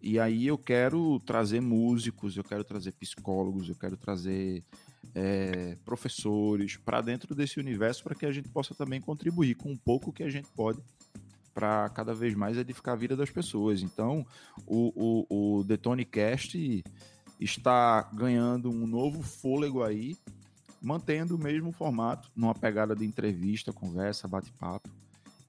[0.00, 4.62] e aí eu quero trazer músicos, eu quero trazer psicólogos, eu quero trazer
[5.14, 9.76] é, professores para dentro desse universo para que a gente possa também contribuir com um
[9.76, 10.80] pouco que a gente pode
[11.52, 13.82] para cada vez mais edificar a vida das pessoas.
[13.82, 14.24] Então,
[14.64, 16.84] o, o, o Cast
[17.40, 20.16] está ganhando um novo fôlego aí,
[20.80, 24.88] mantendo o mesmo formato, numa pegada de entrevista, conversa, bate-papo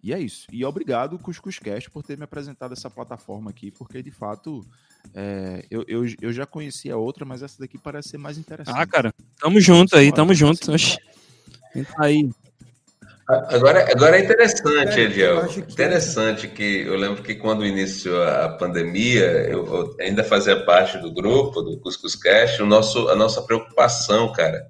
[0.01, 0.47] e é isso.
[0.51, 4.65] E obrigado, Cuscuzcast, por ter me apresentado essa plataforma aqui, porque de fato
[5.13, 8.77] é, eu, eu, eu já conhecia outra, mas essa daqui parece ser mais interessante.
[8.77, 10.71] Ah, cara, tamo junto aí, tamo junto.
[11.97, 12.29] aí.
[13.27, 15.47] Agora, agora é interessante, Ediel.
[15.47, 15.59] Que...
[15.59, 21.11] Interessante que eu lembro que quando iniciou a pandemia, eu, eu ainda fazia parte do
[21.11, 24.67] grupo do Cuscuzcast, o nosso, a nossa preocupação, cara,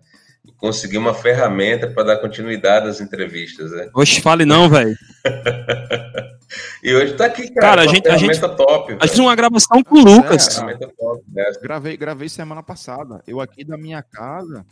[0.60, 3.90] conseguir uma ferramenta para dar continuidade às entrevistas, né?
[3.94, 4.96] Oxe, fale não, velho.
[6.84, 7.62] e hoje tá aqui, cara.
[7.62, 10.60] Cara, a gente, a gente, top, a gente fez uma gravação com o Lucas.
[10.60, 11.52] É, top, né?
[11.62, 13.24] Gravei, gravei semana passada.
[13.26, 14.66] Eu aqui da minha casa.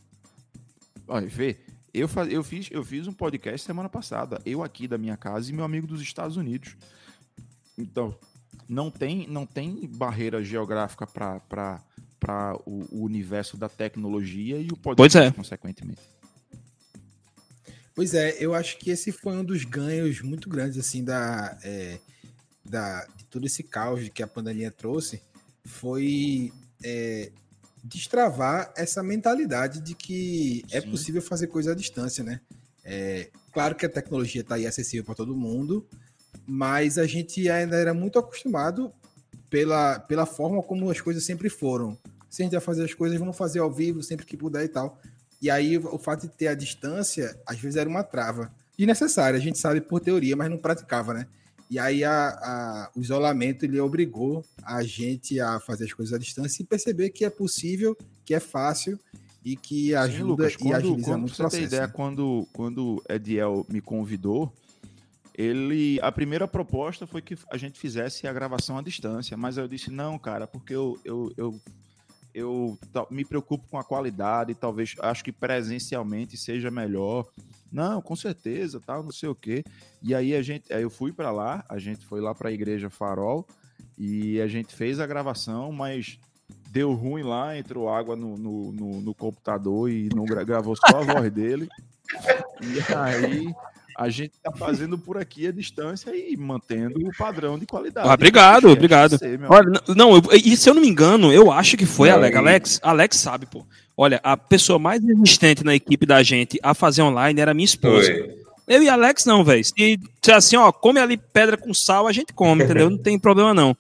[1.07, 1.57] Olha, vê.
[1.93, 4.41] Eu, faz, eu, fiz, eu fiz um podcast semana passada.
[4.45, 6.75] Eu aqui da minha casa e meu amigo dos Estados Unidos.
[7.77, 8.13] Então,
[8.67, 11.81] não tem, não tem barreira geográfica para
[12.19, 15.31] para o, o, universo da tecnologia e o podcast, é.
[15.31, 16.01] consequentemente.
[17.93, 21.99] Pois é, eu acho que esse foi um dos ganhos muito grandes assim da, é,
[22.63, 25.21] da de todo esse caos que a pandemia trouxe,
[25.63, 26.51] foi
[26.83, 27.31] é,
[27.83, 30.87] destravar essa mentalidade de que é Sim.
[30.87, 32.41] é possível fazer coisa à distância, né?
[32.83, 35.87] É, claro que a tecnologia está aí acessível para todo mundo,
[36.45, 38.93] mas a gente ainda era muito acostumado
[39.49, 41.97] pela, pela forma como as coisas sempre foram.
[42.29, 44.67] Se a gente vai fazer as coisas, vamos fazer ao vivo sempre que puder e
[44.67, 44.99] tal.
[45.41, 48.51] E aí o fato de ter a distância, às vezes era uma trava.
[48.77, 51.27] Desnecessária, a gente sabe por teoria, mas não praticava, né?
[51.69, 56.17] E aí a, a, o isolamento ele obrigou a gente a fazer as coisas à
[56.17, 58.97] distância e perceber que é possível, que é fácil
[59.43, 61.63] e que ajuda Sim, Lucas, quando, e agiliza quando, muito o processo.
[61.63, 64.53] Você tem ideia, quando, quando Ediel me convidou,
[65.37, 69.67] ele a primeira proposta foi que a gente fizesse a gravação à distância, mas eu
[69.67, 71.61] disse não, cara, porque eu, eu, eu,
[72.33, 72.77] eu
[73.11, 77.27] me preocupo com a qualidade, talvez acho que presencialmente seja melhor.
[77.71, 79.63] Não, com certeza, tal, não sei o quê.
[80.01, 82.53] E aí a gente, aí eu fui para lá, a gente foi lá para a
[82.53, 83.45] igreja Farol
[83.95, 86.19] e a gente fez a gravação, mas
[86.71, 91.03] deu ruim lá, entrou água no, no, no, no computador e não gravou só a
[91.03, 91.67] voz dele.
[92.61, 93.53] E aí
[93.97, 98.07] a gente está fazendo por aqui a distância e mantendo o padrão de qualidade.
[98.07, 99.17] Ah, obrigado, obrigado.
[99.49, 102.37] Olha, não, eu, e se eu não me engano, eu acho que foi Alex.
[102.37, 103.65] Alex, Alex sabe, pô.
[103.97, 108.05] Olha, a pessoa mais resistente na equipe da gente a fazer online era minha esposa.
[108.05, 108.37] Foi.
[108.67, 109.63] Eu e Alex não, velho.
[109.63, 112.91] Se, se assim, ó, come ali pedra com sal, a gente come, entendeu?
[112.91, 113.75] Não tem problema não.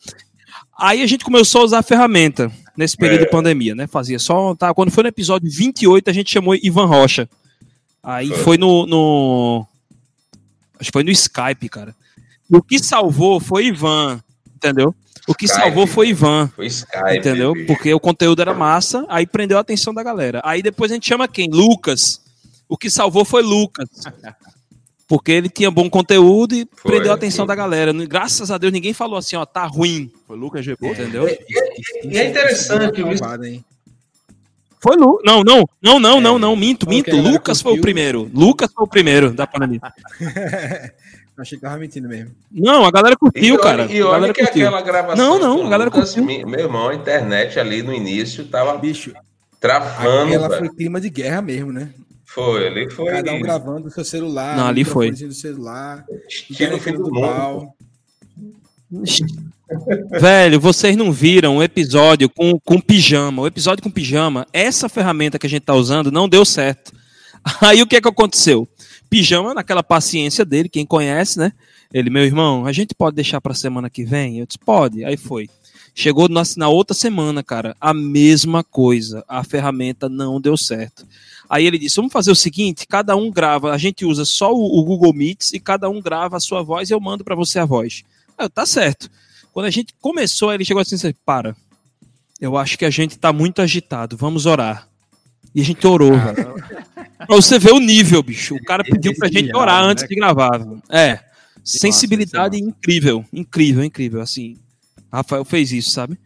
[0.79, 3.25] Aí a gente começou a usar a ferramenta nesse período é.
[3.25, 3.85] de pandemia, né?
[3.85, 4.55] Fazia só.
[4.55, 7.29] Tá, quando foi no episódio 28, a gente chamou Ivan Rocha.
[8.01, 9.67] Aí foi no, no.
[10.79, 11.95] Acho que foi no Skype, cara.
[12.49, 14.21] E o que salvou foi Ivan,
[14.55, 14.95] entendeu?
[15.27, 16.49] O que Skype, salvou foi Ivan.
[16.55, 17.17] Foi Skype.
[17.17, 17.53] Entendeu?
[17.53, 17.67] Bicho.
[17.67, 20.41] Porque o conteúdo era massa, aí prendeu a atenção da galera.
[20.43, 21.49] Aí depois a gente chama quem?
[21.49, 22.21] Lucas.
[22.69, 23.87] O que salvou foi Lucas.
[25.07, 27.47] Porque ele tinha bom conteúdo e foi, prendeu a atenção foi.
[27.47, 27.93] da galera.
[28.05, 30.11] Graças a Deus ninguém falou assim, ó, tá ruim.
[30.25, 31.27] Foi Lucas Gebô, entendeu?
[31.27, 33.23] E, e, é interessante isso.
[34.79, 35.19] Foi Lu.
[35.23, 37.15] Não, não, não, não, é, não, não, minto, minto.
[37.15, 38.29] Lucas foi o primeiro.
[38.33, 39.81] Lucas foi o primeiro da pandemia.
[41.37, 42.31] Achei que tava mentindo mesmo.
[42.51, 43.85] Não, a galera curtiu, e cara.
[43.85, 44.67] E olha que curtiu.
[44.67, 45.37] aquela gravação.
[45.37, 46.47] Não, não, a galera Lucas, curtiu.
[46.47, 48.75] Meu irmão, a internet ali no início tava.
[48.77, 49.13] Bicho.
[49.59, 50.33] Travando.
[50.33, 51.91] Ela foi clima de guerra mesmo, né?
[52.25, 53.11] Foi, ali foi.
[53.11, 54.57] Cada um gravando o seu celular.
[54.57, 55.11] Não, ali foi.
[55.11, 57.71] Do celular, Estilo fim do mundo.
[60.19, 63.41] Velho, vocês não viram o episódio com, com pijama.
[63.41, 66.93] O episódio com pijama, essa ferramenta que a gente tá usando não deu certo.
[67.61, 68.67] Aí o que é que aconteceu?
[69.09, 71.51] Pijama, naquela paciência dele, quem conhece, né?
[71.93, 74.39] Ele, meu irmão, a gente pode deixar pra semana que vem?
[74.39, 75.03] Eu disse, pode.
[75.03, 75.49] Aí foi.
[75.95, 79.23] Chegou na, na outra semana, cara, a mesma coisa.
[79.27, 81.07] A ferramenta não deu certo.
[81.49, 84.79] Aí ele disse: vamos fazer o seguinte: cada um grava, a gente usa só o,
[84.79, 87.57] o Google Meets e cada um grava a sua voz e eu mando para você
[87.57, 88.03] a voz.
[88.37, 89.09] Aí, tá certo.
[89.51, 91.55] Quando a gente começou, ele chegou assim: para,
[92.39, 94.87] eu acho que a gente tá muito agitado, vamos orar.
[95.55, 96.53] E a gente orou, ah, velho.
[97.17, 98.55] pra você ver o nível, bicho.
[98.55, 100.07] O cara pediu pra gente orar antes né?
[100.07, 100.61] de gravar.
[100.89, 101.19] É.
[101.63, 104.21] Sensibilidade incrível, incrível, incrível.
[104.21, 104.57] Assim,
[105.11, 106.17] Rafael fez isso, sabe?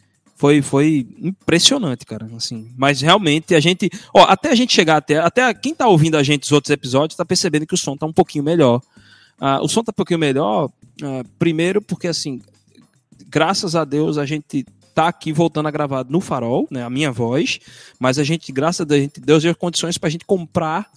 [0.41, 2.27] foi, foi impressionante, cara.
[2.35, 6.17] Assim, mas realmente a gente, ó, até a gente chegar até, até quem tá ouvindo
[6.17, 8.81] a gente os outros episódios tá percebendo que o som tá um pouquinho melhor.
[9.39, 10.71] Uh, o som tá um pouquinho melhor,
[11.01, 12.41] uh, primeiro porque assim,
[13.27, 17.11] graças a Deus a gente tá aqui voltando a gravar no Farol, né, a minha
[17.11, 17.59] voz,
[17.99, 20.89] mas a gente, graças a Deus, Deus deu condições para a gente comprar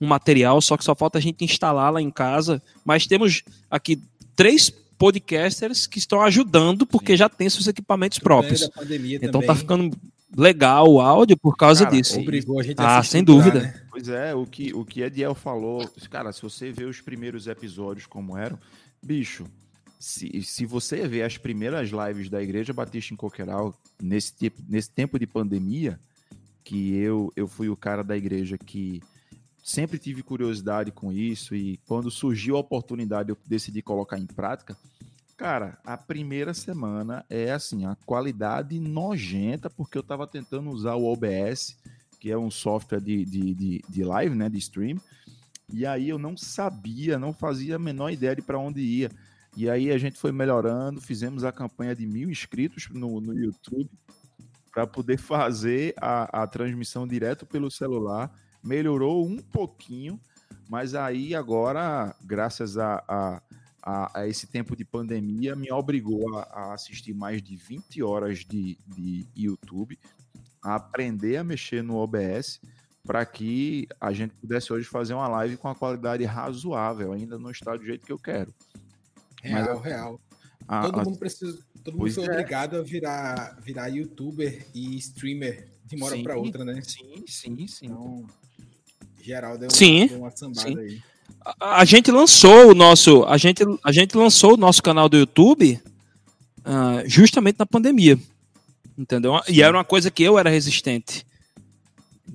[0.00, 2.62] um material, só que só falta a gente instalar lá em casa.
[2.84, 4.00] Mas temos aqui
[4.34, 7.18] três podcasters que estão ajudando porque Sim.
[7.18, 8.62] já tem seus equipamentos próprios.
[8.62, 9.46] Então tá também.
[9.46, 9.96] tá ficando
[10.36, 12.20] legal o áudio por causa cara, disso.
[12.20, 13.60] Obrigou a gente a ah, sem dúvida.
[13.60, 13.80] Né?
[13.90, 18.06] Pois é, o que o que Ediel falou, cara, se você vê os primeiros episódios
[18.06, 18.58] como eram,
[19.02, 19.46] bicho,
[19.98, 24.90] se, se você vê as primeiras lives da Igreja Batista em Coqueiral nesse tipo, nesse
[24.90, 25.98] tempo de pandemia,
[26.62, 29.00] que eu eu fui o cara da igreja que
[29.62, 34.76] sempre tive curiosidade com isso e quando surgiu a oportunidade eu decidi colocar em prática.
[35.36, 41.04] Cara, a primeira semana é assim, a qualidade nojenta, porque eu estava tentando usar o
[41.04, 41.76] OBS,
[42.18, 44.98] que é um software de, de, de, de, live, né, de stream,
[45.72, 49.10] e aí eu não sabia, não fazia a menor ideia de para onde ia.
[49.56, 53.90] E aí a gente foi melhorando, fizemos a campanha de mil inscritos no, no YouTube
[54.70, 58.30] para poder fazer a, a transmissão direto pelo celular
[58.66, 60.20] melhorou um pouquinho,
[60.68, 63.42] mas aí agora, graças a, a,
[63.82, 68.40] a, a esse tempo de pandemia, me obrigou a, a, assistir mais de 20 horas
[68.40, 69.98] de, de YouTube,
[70.62, 72.60] a aprender a mexer no OBS,
[73.06, 77.12] para que a gente pudesse hoje fazer uma live com a qualidade razoável.
[77.12, 78.52] Ainda não está do jeito que eu quero.
[79.42, 80.20] Real, mas, real.
[80.82, 82.30] todo mundo precisa, todo mundo foi é.
[82.30, 86.80] obrigado a virar, virar youtuber e streamer de uma hora para outra, né?
[86.82, 87.86] Sim, sim, sim.
[87.86, 88.26] Então,
[89.22, 90.78] geral deu, sim, deu uma sambada sim.
[90.78, 91.02] aí.
[91.60, 95.16] A, a, gente lançou o nosso, a gente, a gente lançou o nosso canal do
[95.16, 95.80] YouTube
[96.60, 98.18] uh, justamente na pandemia,
[98.96, 99.36] entendeu?
[99.44, 99.52] Sim.
[99.52, 101.25] E era uma coisa que eu era resistente,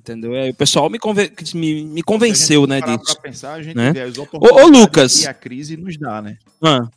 [0.02, 0.34] entendeu?
[0.34, 3.20] Aí o pessoal me, conven me, me convenceu, né, disso.
[3.20, 3.92] Pensar, a gente né?
[4.34, 6.36] ô, ô, Lucas, a crise nos dá, né?
[6.60, 6.88] Ah.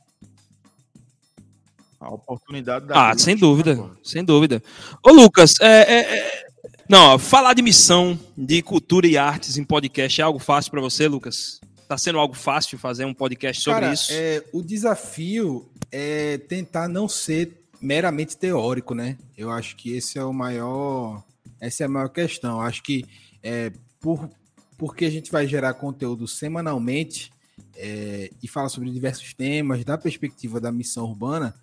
[2.00, 4.62] A oportunidade da Ah, sem dúvida, sem dúvida.
[5.04, 6.46] Ô, Lucas, é, é, é
[6.90, 11.08] não, falar de missão, de cultura e artes em podcast é algo fácil para você,
[11.08, 11.60] Lucas?
[11.88, 14.12] Tá sendo algo fácil fazer um podcast sobre Cara, isso?
[14.12, 19.18] É, o desafio é tentar não ser meramente teórico, né?
[19.38, 21.24] Eu acho que esse é o maior,
[21.60, 22.62] essa é a maior questão.
[22.62, 23.06] Acho que
[23.44, 24.30] é, por
[24.78, 27.32] porque a gente vai gerar conteúdo semanalmente
[27.76, 31.56] é, e fala sobre diversos temas da perspectiva da missão urbana,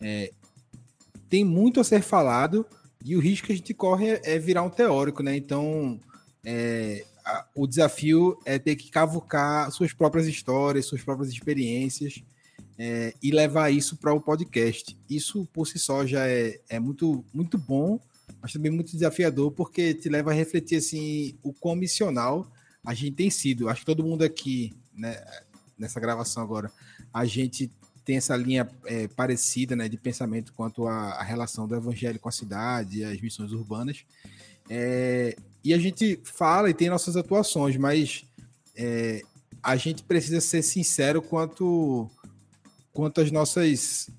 [0.00, 0.32] é,
[1.28, 2.66] tem muito a ser falado
[3.04, 5.36] e o risco que a gente corre é, é virar um teórico, né?
[5.36, 6.00] Então,
[6.44, 12.22] é, a, o desafio é ter que cavucar suas próprias histórias, suas próprias experiências
[12.78, 14.96] é, e levar isso para o podcast.
[15.08, 17.98] Isso por si só já é, é muito, muito bom,
[18.40, 22.50] mas também muito desafiador, porque te leva a refletir assim, o quão missional
[22.84, 23.68] a gente tem sido.
[23.68, 25.22] Acho que todo mundo aqui, né,
[25.78, 26.70] nessa gravação agora,
[27.12, 27.70] a gente
[28.04, 32.32] tem essa linha é, parecida né, de pensamento quanto à, relação do evangelho com a
[32.32, 34.04] cidade e as missões urbanas.
[34.68, 38.24] É, e a gente fala e tem nossas atuações, mas
[38.76, 39.22] é,
[39.62, 42.10] a gente precisa ser sincero quanto,
[42.92, 44.10] quanto às nossas.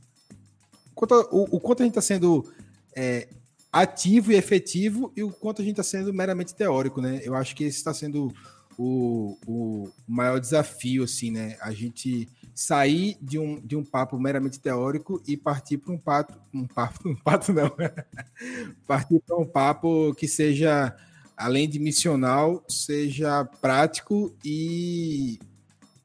[0.95, 2.49] Quanto a, o, o, quanto a gente está sendo
[2.95, 3.27] é,
[3.73, 7.19] ativo e efetivo e o quanto a gente está sendo meramente teórico, né?
[7.23, 8.31] Eu acho que esse está sendo
[8.77, 11.57] o, o maior desafio, assim, né?
[11.59, 16.39] A gente sair de um, de um papo meramente teórico e partir para um papo,
[16.53, 17.71] um papo, um papo não,
[18.85, 20.95] partir para um papo que seja,
[21.35, 25.39] além de missional, seja prático e,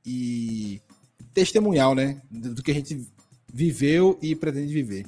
[0.06, 0.80] e
[1.34, 2.22] testemunhal, né?
[2.30, 3.06] Do que a gente
[3.52, 5.04] viveu e pretende viver.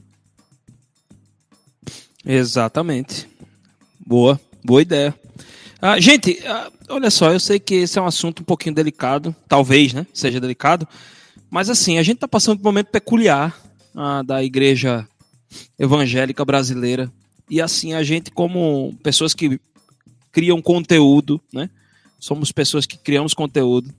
[2.25, 3.29] Exatamente.
[3.99, 5.14] Boa, boa ideia.
[5.81, 9.35] Ah, gente, ah, olha só, eu sei que esse é um assunto um pouquinho delicado,
[9.49, 10.07] talvez, né?
[10.12, 10.87] Seja delicado,
[11.51, 13.59] mas assim, a gente está passando por um momento peculiar
[13.95, 15.09] ah, da igreja
[15.79, 17.11] evangélica brasileira.
[17.49, 19.59] E assim, a gente, como pessoas que
[20.31, 21.71] criam conteúdo, né?
[22.18, 23.93] Somos pessoas que criamos conteúdo.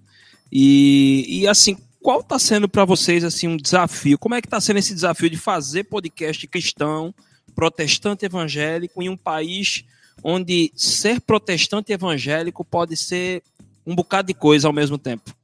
[0.52, 4.18] E, e assim, qual está sendo para vocês assim um desafio?
[4.18, 7.14] Como é que está sendo esse desafio de fazer podcast cristão,
[7.52, 9.86] protestante evangélico em um país
[10.24, 13.44] onde ser protestante evangélico pode ser
[13.86, 15.36] um bocado de coisa ao mesmo tempo.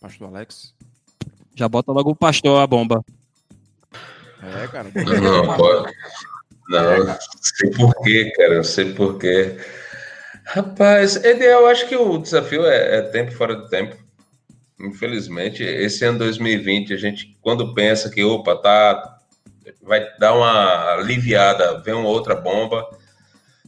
[0.00, 0.74] Pastor Alex.
[1.54, 3.04] Já bota logo o pastor a bomba.
[4.42, 4.90] É, cara.
[4.94, 5.92] Não, não pode.
[6.68, 8.54] Não, sei porquê, cara.
[8.54, 9.58] Eu sei porquê.
[10.46, 13.96] Rapaz, eu acho que o desafio é, é tempo fora do tempo.
[14.80, 19.18] Infelizmente, esse ano 2020, a gente, quando pensa que, opa, tá
[19.82, 22.88] vai dar uma aliviada, vem uma outra bomba.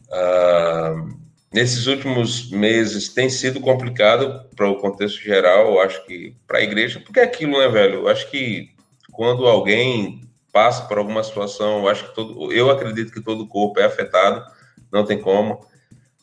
[0.08, 1.16] Uh,
[1.52, 6.62] nesses últimos meses tem sido complicado para o contexto geral, eu acho que para a
[6.62, 8.00] igreja, porque é aquilo, né, velho?
[8.00, 8.70] Eu acho que
[9.10, 10.20] quando alguém
[10.52, 14.44] passa por alguma situação, acho que todo, eu acredito que todo o corpo é afetado,
[14.92, 15.66] não tem como.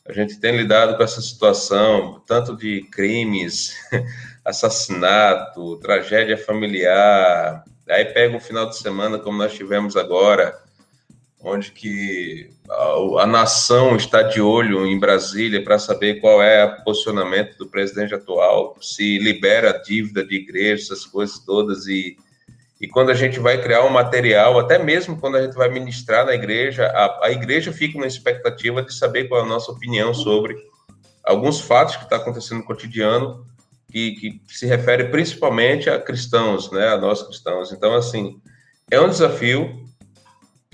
[0.10, 3.76] A gente tem lidado com essa situação, tanto de crimes,
[4.44, 10.56] assassinato, tragédia familiar, Aí pega um final de semana como nós tivemos agora,
[11.42, 16.84] onde que a, a nação está de olho em Brasília para saber qual é o
[16.84, 22.16] posicionamento do presidente atual, se libera a dívida de igreja, essas coisas todas e
[22.80, 26.26] e quando a gente vai criar um material, até mesmo quando a gente vai ministrar
[26.26, 30.14] na igreja, a, a igreja fica na expectativa de saber qual é a nossa opinião
[30.14, 30.56] sobre
[31.24, 33.46] alguns fatos que está acontecendo no cotidiano
[33.92, 37.72] que, que se refere principalmente a cristãos, né, a nós cristãos.
[37.74, 38.40] Então, assim,
[38.90, 39.84] é um desafio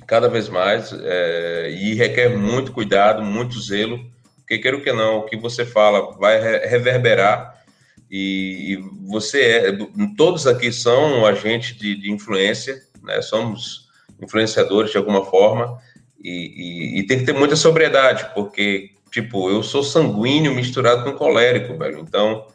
[0.06, 4.00] cada vez mais é, e requer muito cuidado, muito zelo,
[4.38, 7.65] porque queira que não, o que você fala vai reverberar
[8.10, 8.76] e, e
[9.08, 9.78] você é,
[10.16, 13.88] todos aqui são um agente de, de influência, né, somos
[14.22, 15.80] influenciadores de alguma forma.
[16.24, 21.18] E, e, e tem que ter muita sobriedade, porque, tipo, eu sou sanguíneo misturado com
[21.18, 22.48] colérico, velho, então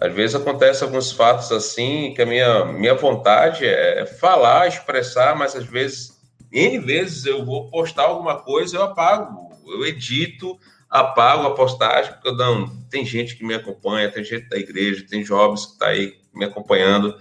[0.00, 5.54] às vezes acontece alguns fatos assim que a minha, minha vontade é falar, expressar, mas
[5.54, 6.20] às vezes,
[6.50, 10.58] N vezes eu vou postar alguma coisa, eu apago, eu edito,
[10.92, 15.06] apago a postagem, porque eu não, tem gente que me acompanha, tem gente da igreja,
[15.08, 17.16] tem jovens que está aí me acompanhando,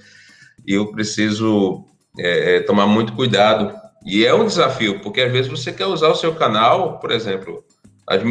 [0.68, 1.86] e eu preciso
[2.20, 3.74] é, é, tomar muito cuidado.
[4.06, 7.64] E é um desafio, porque às vezes você quer usar o seu canal, por exemplo,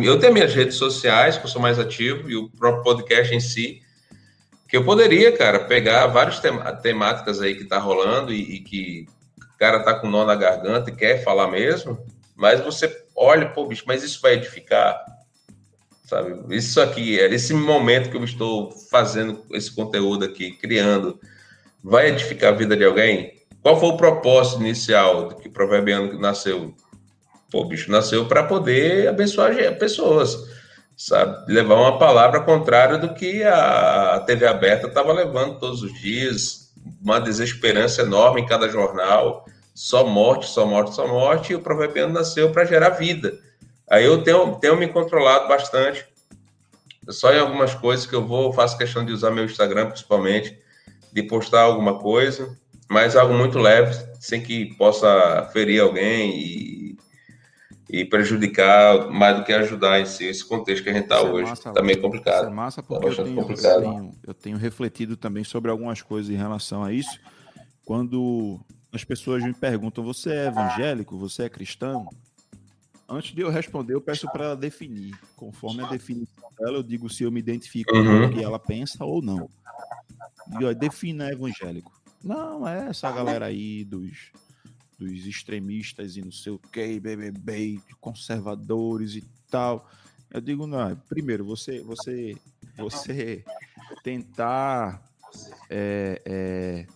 [0.04, 3.40] eu tenho minhas redes sociais, que eu sou mais ativo, e o próprio podcast em
[3.40, 3.80] si,
[4.68, 6.38] que eu poderia, cara, pegar várias
[6.82, 9.06] temáticas aí que tá rolando e, e, que
[9.38, 11.98] o cara tá com nó na garganta e quer falar mesmo,
[12.36, 15.02] mas você olha, pô, bicho, mas isso vai edificar,
[16.10, 16.54] sabe?
[16.54, 21.18] Isso aqui, é esse momento que eu estou fazendo esse conteúdo aqui, criando,
[21.82, 23.32] vai edificar a vida de alguém?
[23.62, 26.74] Qual foi o propósito inicial do que Proverbiano nasceu?
[27.50, 30.36] Pô, bicho, nasceu para poder abençoar pessoas
[31.00, 31.50] sabe?
[31.50, 37.18] Levar uma palavra contrária do que a TV aberta estava levando todos os dias, uma
[37.18, 42.52] desesperança enorme em cada jornal, só morte, só morte, só morte, e o Proverbiano nasceu
[42.52, 43.32] para gerar vida.
[43.90, 46.06] Aí eu tenho, tenho me controlado bastante,
[47.08, 50.56] só em algumas coisas que eu vou, faço questão de usar meu Instagram principalmente,
[51.12, 52.56] de postar alguma coisa,
[52.88, 56.80] mas algo muito leve, sem que possa ferir alguém e
[57.92, 60.24] e prejudicar mais do que ajudar em si.
[60.24, 62.42] Esse contexto que a gente está hoje também é complicado.
[62.42, 63.82] Isso é massa porque eu, tenho, complicado.
[63.84, 67.18] Eu, tenho, eu tenho refletido também sobre algumas coisas em relação a isso.
[67.84, 68.60] Quando
[68.92, 71.18] as pessoas me perguntam: você é evangélico?
[71.18, 72.08] Você é cristão?
[73.10, 75.18] Antes de eu responder, eu peço para ela definir.
[75.34, 78.04] Conforme a definição dela, eu digo se eu me identifico Uhum.
[78.04, 79.50] com o que ela pensa ou não.
[80.60, 81.92] E ó, defina evangélico.
[82.22, 84.30] Não, é essa galera aí dos,
[84.98, 89.88] dos extremistas e não sei o que, BBB, conservadores e tal.
[90.30, 92.36] Eu digo, não, primeiro, você, você,
[92.76, 93.44] você
[94.04, 95.02] tentar
[95.68, 96.86] é, é,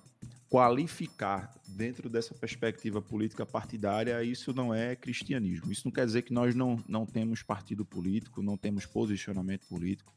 [0.49, 5.70] qualificar dentro dessa perspectiva política partidária, isso não é cristianismo.
[5.72, 10.12] Isso não quer dizer que nós não, não temos partido político, não temos posicionamento político.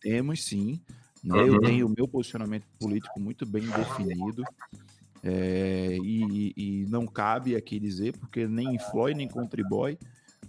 [0.00, 0.80] Temos sim.
[1.22, 1.38] Né?
[1.40, 1.60] Eu Uhum.
[1.60, 4.44] tenho o meu posicionamento político muito bem definido.
[5.22, 9.98] é, e, e- e não cabe aqui dizer, porque nem influi nem contribui,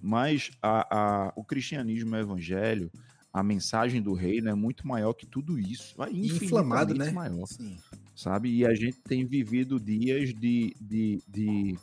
[0.02, 0.88] mas a-
[1.28, 2.90] a- o cristianismo, o evangelho,
[3.34, 6.02] a mensagem do reino é muito maior que tudo isso.
[6.04, 7.12] É E inflamado, né?
[7.12, 7.78] Maior Sim.
[8.16, 8.54] sabe?
[8.54, 11.80] E a gente tem vivido dias de, de, de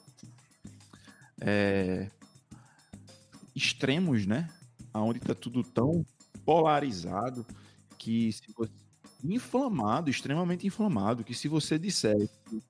[1.40, 2.10] é,
[3.54, 4.48] extremos, né?
[4.92, 6.04] Onde está tudo tão
[6.44, 7.46] polarizado
[7.96, 8.72] que se você,
[9.24, 12.16] inflamado, extremamente inflamado, que se você disser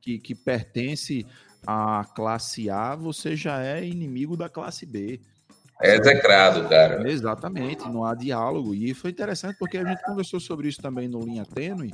[0.01, 1.26] que, que pertence
[1.66, 5.20] à classe A, você já é inimigo da classe B.
[5.81, 7.09] É execrado, cara.
[7.09, 8.74] Exatamente, não há diálogo.
[8.74, 11.93] E foi interessante porque a gente conversou sobre isso também no Linha Tênue,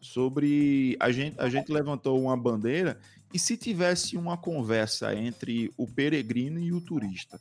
[0.00, 2.98] sobre a gente, a gente levantou uma bandeira
[3.32, 7.40] e se tivesse uma conversa entre o peregrino e o turista.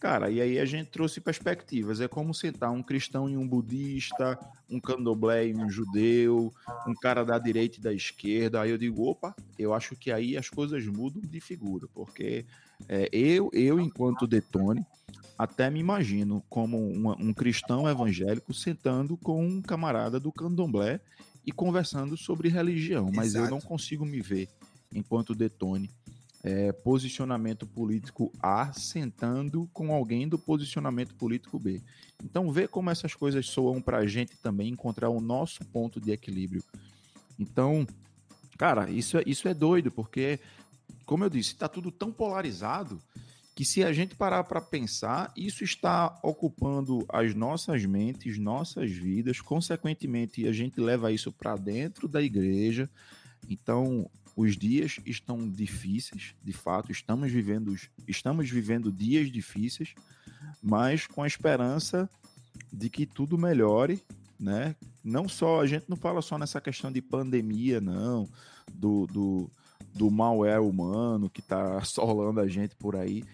[0.00, 2.00] Cara, e aí a gente trouxe perspectivas.
[2.00, 4.38] É como sentar um cristão e um budista,
[4.68, 6.52] um candomblé e um judeu,
[6.86, 8.62] um cara da direita e da esquerda.
[8.62, 12.46] Aí eu digo, opa, eu acho que aí as coisas mudam de figura, porque
[12.88, 14.86] é, eu, eu, enquanto Detone,
[15.36, 20.98] até me imagino como uma- um cristão evangélico sentando com um camarada do candomblé
[21.46, 23.54] e conversando sobre religião, mas eu Exato.
[23.54, 24.48] não consigo me ver
[24.94, 25.90] enquanto Detone
[26.42, 31.82] é, posicionamento político A sentando com alguém do posicionamento político B.
[32.24, 36.10] Então vê como essas coisas soam para a gente também encontrar o nosso ponto de
[36.12, 36.62] equilíbrio.
[37.38, 37.86] Então,
[38.56, 40.38] cara, isso é, isso é doido, porque,
[41.04, 43.00] como eu disse, está tudo tão polarizado
[43.54, 49.40] que se a gente parar para pensar, isso está ocupando as nossas mentes, nossas vidas,
[49.40, 52.88] consequentemente a gente leva isso para dentro da igreja.
[53.48, 57.74] Então, os dias estão difíceis, de fato, estamos vivendo,
[58.06, 59.94] estamos vivendo dias difíceis,
[60.62, 62.08] mas com a esperança
[62.72, 64.00] de que tudo melhore,
[64.38, 64.74] né?
[65.02, 68.28] Não só, a gente não fala só nessa questão de pandemia, não,
[68.72, 69.50] do, do,
[69.94, 73.24] do malware humano que está assolando a gente por aí,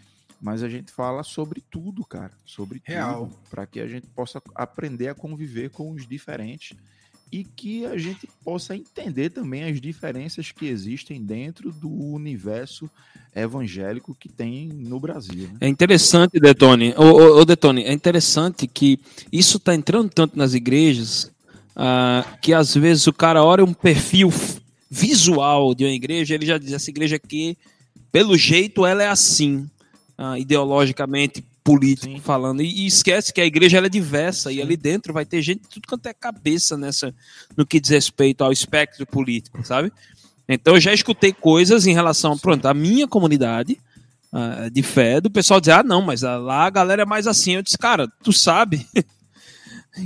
[0.40, 3.26] mas a gente fala sobre tudo, cara, sobre Real.
[3.26, 6.76] tudo, para que a gente possa aprender a conviver com os diferentes
[7.30, 12.88] e que a gente possa entender também as diferenças que existem dentro do universo
[13.34, 15.48] evangélico que tem no Brasil.
[15.48, 15.58] Né?
[15.62, 16.94] É interessante, Detone.
[16.96, 18.98] Ô, ô, Detone, é interessante que
[19.32, 21.30] isso está entrando tanto nas igrejas
[21.74, 24.32] ah, que às vezes o cara olha um perfil
[24.88, 27.58] visual de uma igreja, ele já diz essa igreja aqui,
[28.10, 29.68] pelo jeito ela é assim,
[30.16, 32.20] ah, ideologicamente, político Sim.
[32.20, 34.62] falando, e, e esquece que a igreja é diversa e Sim.
[34.62, 37.12] ali dentro vai ter gente de tudo quanto é cabeça nessa
[37.56, 39.92] no que diz respeito ao espectro político, sabe?
[40.48, 43.80] Então eu já escutei coisas em relação, pronto, à minha comunidade,
[44.32, 47.56] ah, de fé do pessoal dizer, ah, não, mas lá a galera é mais assim.
[47.56, 48.86] Eu disse, cara, tu sabe,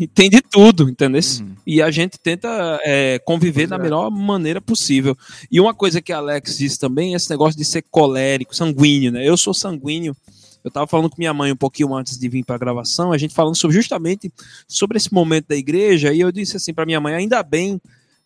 [0.00, 1.20] e tem de tudo, entendeu?
[1.40, 1.56] Uhum.
[1.66, 3.78] E a gente tenta é, conviver Pois da é.
[3.80, 5.14] melhor maneira possível.
[5.50, 9.12] E uma coisa que a Alex disse também é esse negócio de ser colérico, sanguíneo,
[9.12, 9.28] né?
[9.28, 10.16] Eu sou sanguíneo.
[10.64, 13.18] Eu tava falando com minha mãe um pouquinho antes de vir para a gravação, a
[13.18, 14.32] gente falando sobre, justamente
[14.68, 17.80] sobre esse momento da igreja, e eu disse assim para minha mãe, ainda bem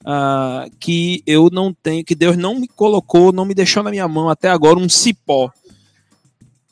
[0.04, 4.06] ah, que eu não tenho, que Deus não me colocou, não me deixou na minha
[4.06, 5.50] mão até agora um cipó.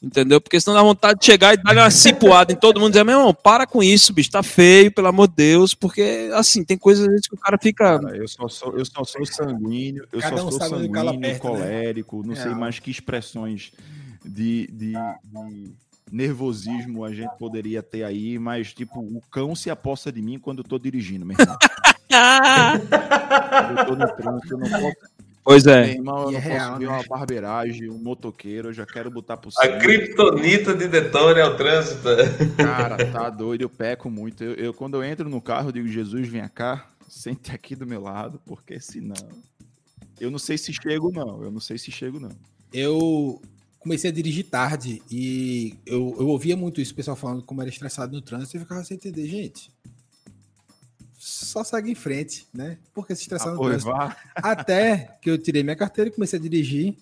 [0.03, 0.41] Entendeu?
[0.41, 3.05] Porque senão dá vontade de chegar e dar uma cipuada em todo mundo e dizer,
[3.05, 6.77] meu irmão, para com isso, bicho, tá feio, pelo amor de Deus, porque assim, tem
[6.77, 8.01] coisas às vezes que o cara fica.
[8.01, 11.19] Cara, eu só sou, eu só sou sanguíneo, eu Cada só um sou sanguíneo, aperta,
[11.19, 11.35] né?
[11.39, 12.59] colérico, não sei Real.
[12.59, 13.71] mais que expressões
[14.25, 14.93] de, de,
[15.25, 15.75] de
[16.11, 20.59] nervosismo a gente poderia ter aí, mas tipo, o cão se aposta de mim quando
[20.59, 21.57] eu tô dirigindo, meu irmão.
[22.09, 24.97] Quando eu tô no trânsito, eu não posso,
[25.45, 25.91] Pois meu é.
[25.91, 26.93] irmão, eu E não é real, posso ver né?
[26.93, 29.79] uma barbeiragem, um motoqueiro, eu já quero botar por A cima.
[29.79, 32.09] criptonita de Detone é o trânsito.
[32.57, 34.45] Cara, tá doido, eu peco muito.
[34.45, 37.85] Eu, eu- quando eu entro no carro, eu digo, Jesus, vem cá, sente aqui do
[37.87, 39.17] meu lado, porque senão.
[40.21, 41.43] Eu não sei se chego, não.
[41.43, 42.31] Eu não sei se chego, não.
[42.73, 43.43] Eu,
[43.83, 47.69] comecei a dirigir tarde e eu, eu ouvia muito isso, o pessoal falando como era
[47.71, 49.71] estressado no trânsito, e ficava sem entender, gente.
[51.19, 52.79] Só segue em frente, né?
[52.93, 53.91] Por que se estressar Ah, no trânsito?
[53.91, 54.17] vá.
[54.35, 56.97] Até que eu tirei minha carteira e comecei a dirigir.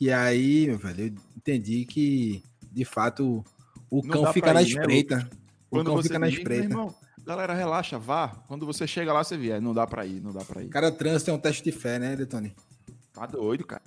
[0.00, 3.44] E aí, meu velho, eu entendi que, de fato,
[3.90, 5.30] o Não cão fica na ir, né, espreita.
[5.70, 6.64] o Quando cão você fica na espreita.
[6.64, 8.28] irmão, galera, relaxa, vá.
[8.48, 9.58] Quando você chega lá, você vê.
[9.60, 10.68] Não dá pra ir, não dá pra ir.
[10.68, 12.54] Cada trânsito é um teste de fé, né, Detone?
[13.12, 13.82] Tá doido, cara.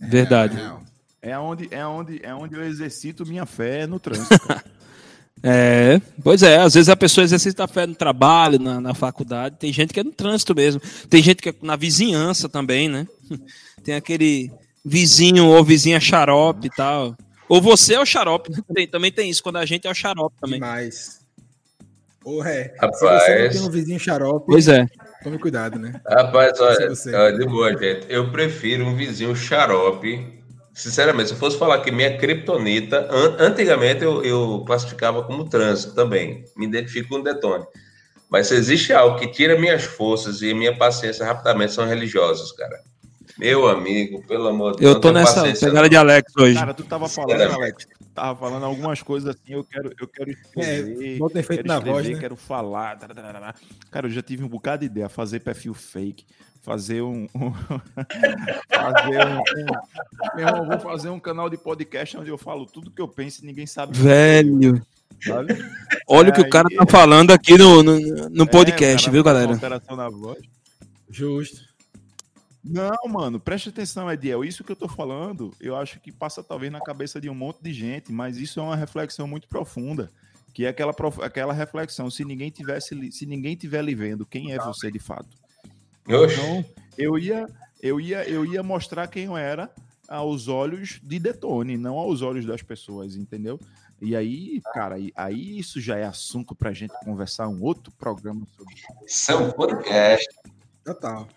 [0.00, 0.56] Verdade.
[0.56, 0.82] Real.
[1.20, 4.38] É onde, é onde, é onde eu exercito minha fé no trânsito.
[5.40, 9.54] É, pois é, às vezes a pessoa exercita a fé no trabalho, na, na faculdade,
[9.56, 13.06] tem gente que é no trânsito mesmo, tem gente que é na vizinhança também, né?
[13.84, 14.50] Tem aquele
[14.84, 17.16] vizinho ou vizinha xarope e tal.
[17.48, 18.58] Ou você é o xarope, né?
[18.74, 20.58] Tem- também tem isso, quando a gente é o xarope também.
[20.58, 21.20] Demais.
[22.24, 22.64] Ô, é.
[22.64, 23.00] Se Rapaz.
[23.00, 24.86] você não tem um vizinho xarope, Pois é.
[25.22, 26.00] tome cuidado, né?
[26.04, 28.06] Rapaz, olha, olha, de boa, gente.
[28.08, 30.37] Eu prefiro um vizinho xarope.
[30.78, 35.92] Sinceramente, se eu fosse falar que minha criptonita, an- antigamente eu, eu classificava como trânsito
[35.92, 36.44] também.
[36.56, 37.64] Me identifico com o Detone.
[38.30, 42.78] Mas se existe algo que tira minhas forças e minha paciência rapidamente, são religiosos, cara.
[43.36, 44.94] Meu amigo, pelo amor de Deus.
[44.94, 45.88] Eu tô nessa pegada não.
[45.88, 46.54] de Alex hoje.
[46.54, 47.86] Cara, tu tava falando, Alex.
[48.14, 51.18] Tava falando algumas coisas assim, eu quero, eu quero escrever.
[51.18, 52.20] bota efeito quero na escrever, voz, né?
[52.20, 52.96] quero falar.
[52.98, 53.54] tararara.
[53.90, 56.24] Cara, eu já tive um bocado de ideia, fazer perfil fake,
[56.68, 57.26] fazer um.
[57.34, 57.52] um-
[58.70, 62.90] fazer um, um- Meu irmão, vou fazer um canal de podcast onde eu falo tudo
[62.90, 63.96] que eu penso e ninguém sabe.
[63.98, 64.82] Velho,
[65.22, 65.56] sabe?
[66.06, 67.98] olha o que o cara Aí- tá falando aqui no, no,
[68.28, 69.52] no É, podcast, cara viu, galera?
[69.52, 70.38] alteração na voz.
[71.10, 71.66] Justo.
[72.62, 74.44] Não, mano, preste atenção, Ediel.
[74.44, 77.62] Isso que eu tô falando, eu acho que passa talvez na cabeça de um monte
[77.62, 80.10] de gente, mas isso é uma reflexão muito profunda,
[80.52, 82.10] que é aquela, prof- aquela reflexão.
[82.10, 85.28] Se ninguém tivesse, li- se ninguém tiver lhe vendo, quem é você de fato?
[86.32, 86.64] Então,
[86.96, 87.46] eu ia,
[87.82, 89.70] eu ia, eu ia mostrar quem eu era
[90.08, 93.60] aos olhos de Detone, não aos olhos das pessoas, entendeu?
[94.00, 98.46] E aí, cara, aí, aí isso já é assunto pra gente conversar um outro programa
[98.56, 98.74] sobre.
[99.06, 100.28] isso é podcast.
[100.84, 101.28] Total.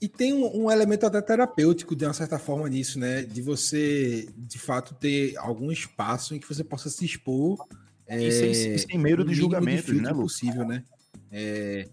[0.00, 3.22] E tem um, um elemento até terapêutico, de uma certa forma, nisso, né?
[3.22, 7.64] De você, de fato, ter algum espaço em que você possa se expor.
[8.08, 10.84] E sem- é, e sem medo de filtro né, possível, né?
[11.30, 11.88] É,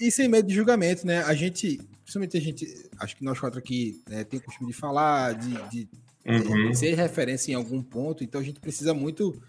[0.00, 1.22] e, e sem medo de julgamento, né?
[1.24, 4.76] A gente, principalmente a gente, acho que nós quatro aqui né, tem o costume de
[4.76, 5.88] falar, de, de
[6.26, 6.70] Uhum.
[6.70, 9.40] é, ser referência em algum ponto, então a gente precisa muito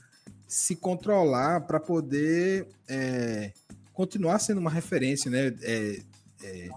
[0.47, 3.51] se controlar para poder é,
[3.91, 5.55] continuar sendo uma referência, né?
[5.63, 5.99] É,
[6.43, 6.69] é,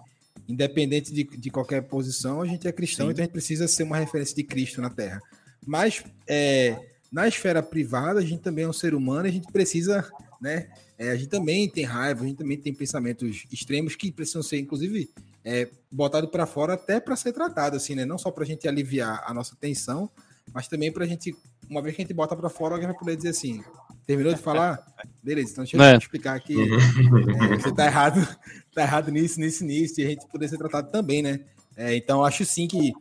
[0.49, 3.13] independente de, de qualquer posição, a gente é cristão, Sim.
[3.13, 5.21] então a gente precisa ser uma referência de Cristo na Terra.
[5.65, 6.77] Mas é,
[7.13, 10.11] na esfera privada, a gente também é um ser humano, a gente precisa,
[10.41, 10.69] né?
[11.01, 14.59] É, a gente também tem raiva, a gente também tem pensamentos extremos que precisam ser,
[14.59, 15.09] inclusive,
[15.43, 18.05] é, botado para fora até para ser tratado, assim, né?
[18.05, 20.11] Não só para a gente aliviar a nossa tensão,
[20.53, 21.35] mas também para a gente,
[21.71, 23.65] uma vez que a gente bota para fora, alguém vai poder dizer assim:
[24.07, 24.79] terminou de falar?
[25.25, 25.97] Beleza, então deixa eu É.
[25.97, 26.55] explicar aqui.
[26.61, 28.21] é, você tá errado,
[28.75, 31.41] tá errado nisso, nisso, nisso, e a gente poder ser tratado também, né?
[31.79, 32.93] É, então, acho sim que.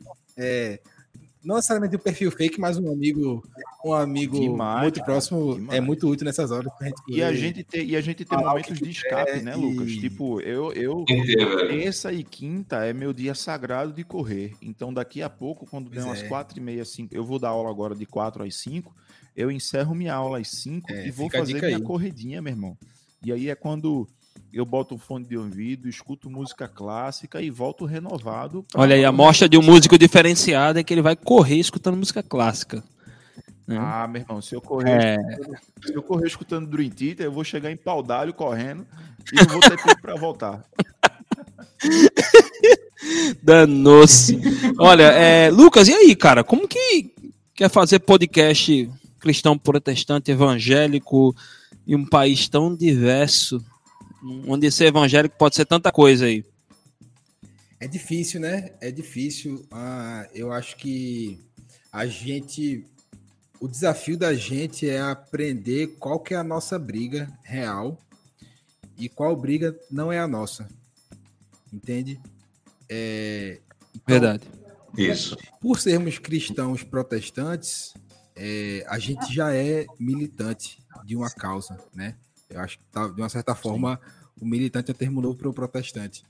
[1.44, 3.44] É, não necessariamente o perfil fake, mas um amigo,
[3.86, 5.78] um amigo Demais, muito próximo demais.
[5.78, 6.72] é muito útil nessas horas.
[6.78, 9.32] pra gente E a gente tem, e a gente tem falar o momentos de escape,
[9.32, 9.92] quiser né, e- Lucas?
[9.94, 14.54] Tipo, eu, eu ter, terça e quinta é meu dia sagrado de correr.
[14.62, 16.28] Então, daqui a pouco, quando der umas é.
[16.28, 18.94] quatro e meia, cinco, eu vou dar aula agora de quatro às cinco,
[19.36, 21.84] eu encerro minha aula às cinco É, e vou fazer minha aí.
[21.84, 22.78] corridinha, meu irmão.
[23.24, 24.08] E aí é quando
[24.54, 28.66] eu boto o fone de ouvido, escuto música clássica e volto renovado.
[28.76, 32.24] Olha aí, a mostra de um músico diferenciado é que ele vai correr escutando música
[32.24, 32.84] clássica.
[33.68, 33.78] né?
[33.80, 35.18] Ah, meu irmão, se eu correr, É,
[35.86, 38.86] se eu correr escutando Dream Theater, eu vou chegar em pau d'alho correndo
[39.32, 40.64] e não vou ter tempo pra voltar.
[43.42, 44.40] danou-se.
[44.78, 46.44] Olha, é, Lucas, e aí, cara?
[46.44, 47.14] Como que
[47.54, 48.90] quer fazer podcast
[49.20, 51.36] cristão, protestante, evangélico
[51.88, 53.64] em um país tão diverso,
[54.48, 56.44] onde ser evangélico pode ser tanta coisa aí?
[57.80, 58.72] É difícil, né?
[58.82, 59.66] É difícil.
[59.72, 61.40] Ah, eu acho que
[61.92, 62.86] a gente.
[63.60, 67.98] O desafio da gente é aprender qual que é a nossa briga real
[68.98, 70.68] e qual briga não é a nossa.
[71.72, 72.20] Entende?
[72.88, 73.60] É,
[73.94, 74.44] então, Verdade.
[74.98, 75.38] Isso.
[75.62, 77.94] por sermos cristãos protestantes,
[78.36, 82.16] é, a gente já é militante de uma causa, né?
[82.50, 84.00] Eu acho que tá, de uma certa forma
[84.40, 86.24] o militante é termo novo para o protestante.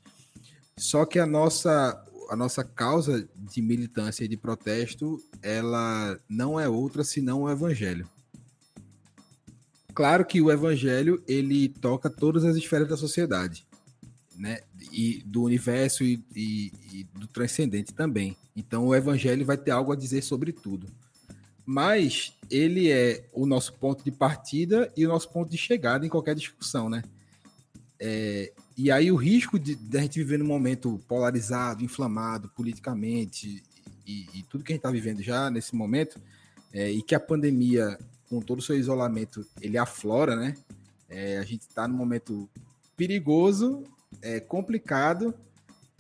[0.78, 6.70] Só que a nossa a nossa causa de militância e de protesto, ela não é
[6.70, 8.08] outra senão o evangelho.
[9.96, 13.66] Claro que o evangelho ele toca todas as esferas da sociedade,
[14.38, 14.60] né?
[14.92, 18.38] E do universo e, e- e do transcendente também.
[18.56, 20.88] Então o evangelho vai ter algo a dizer sobre tudo.
[21.66, 26.10] mas ele é o nosso ponto de partida e o nosso ponto de chegada em
[26.10, 27.04] qualquer discussão, né?
[28.00, 33.62] É, e aí o risco de, de, a gente viver num momento polarizado, inflamado politicamente
[34.08, 36.20] e, e tudo que a gente está vivendo já nesse momento,
[36.74, 40.56] é, e que a pandemia, com todo o seu isolamento, ele aflora, né?
[41.10, 42.50] É, a gente está num momento
[42.96, 43.84] perigoso,
[44.22, 45.34] é, complicado,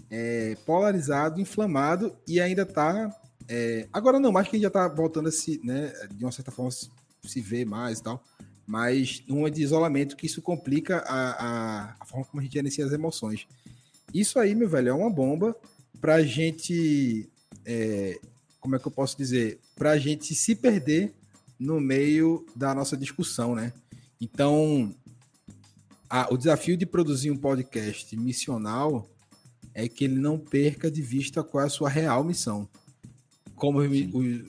[0.09, 3.13] é, polarizado, inflamado e ainda está
[3.51, 6.31] é, agora não, mais que a gente já tá voltando a se, né, de uma
[6.31, 6.87] certa forma, se,
[7.23, 8.23] se ver mais e tal,
[8.67, 12.85] mas numa de isolamento que isso complica a, a, a, forma como a gente gerencia
[12.85, 13.47] as emoções.
[14.13, 15.55] Isso aí, meu velho, é uma bomba
[15.99, 17.27] pra gente,
[17.65, 18.19] é,
[18.59, 21.11] como é que eu posso dizer, pra gente se perder
[21.59, 23.73] no meio da nossa discussão, né?
[24.21, 24.95] Então,
[26.07, 29.09] a, o desafio de produzir um podcast missional
[29.73, 32.69] é que ele não perca de vista qual é a sua real missão
[33.59, 34.41] como os, os,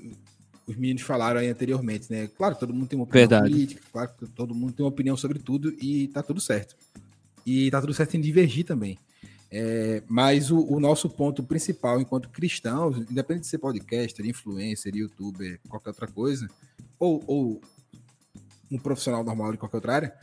[0.66, 2.28] os, meninos falaram aí anteriormente, né?
[2.28, 3.50] Claro, todo mundo tem uma opinião Verdade.
[3.50, 6.76] política, claro, todo mundo tem uma opinião sobre tudo e tá tudo certo.
[7.44, 8.98] E tá tudo certo em divergir também.
[9.52, 15.58] É, mas o, o, nosso ponto principal enquanto cristãos, independente de ser podcaster, influencer, youtuber,
[15.68, 16.48] qualquer outra coisa,
[17.00, 17.60] ou, ou
[18.70, 20.14] um profissional normal de qualquer outra área,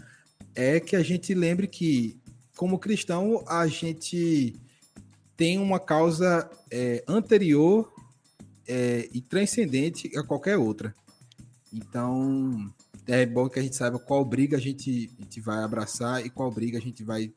[0.55, 2.17] é que a gente lembre que,
[2.55, 4.55] como cristão, a gente
[5.35, 7.93] tem uma causa é, anterior
[8.67, 10.93] é, e transcendente a qualquer outra.
[11.73, 12.71] Então,
[13.07, 16.29] é bom que a gente saiba qual briga a gente, a gente vai abraçar e
[16.29, 17.31] qual briga a gente vai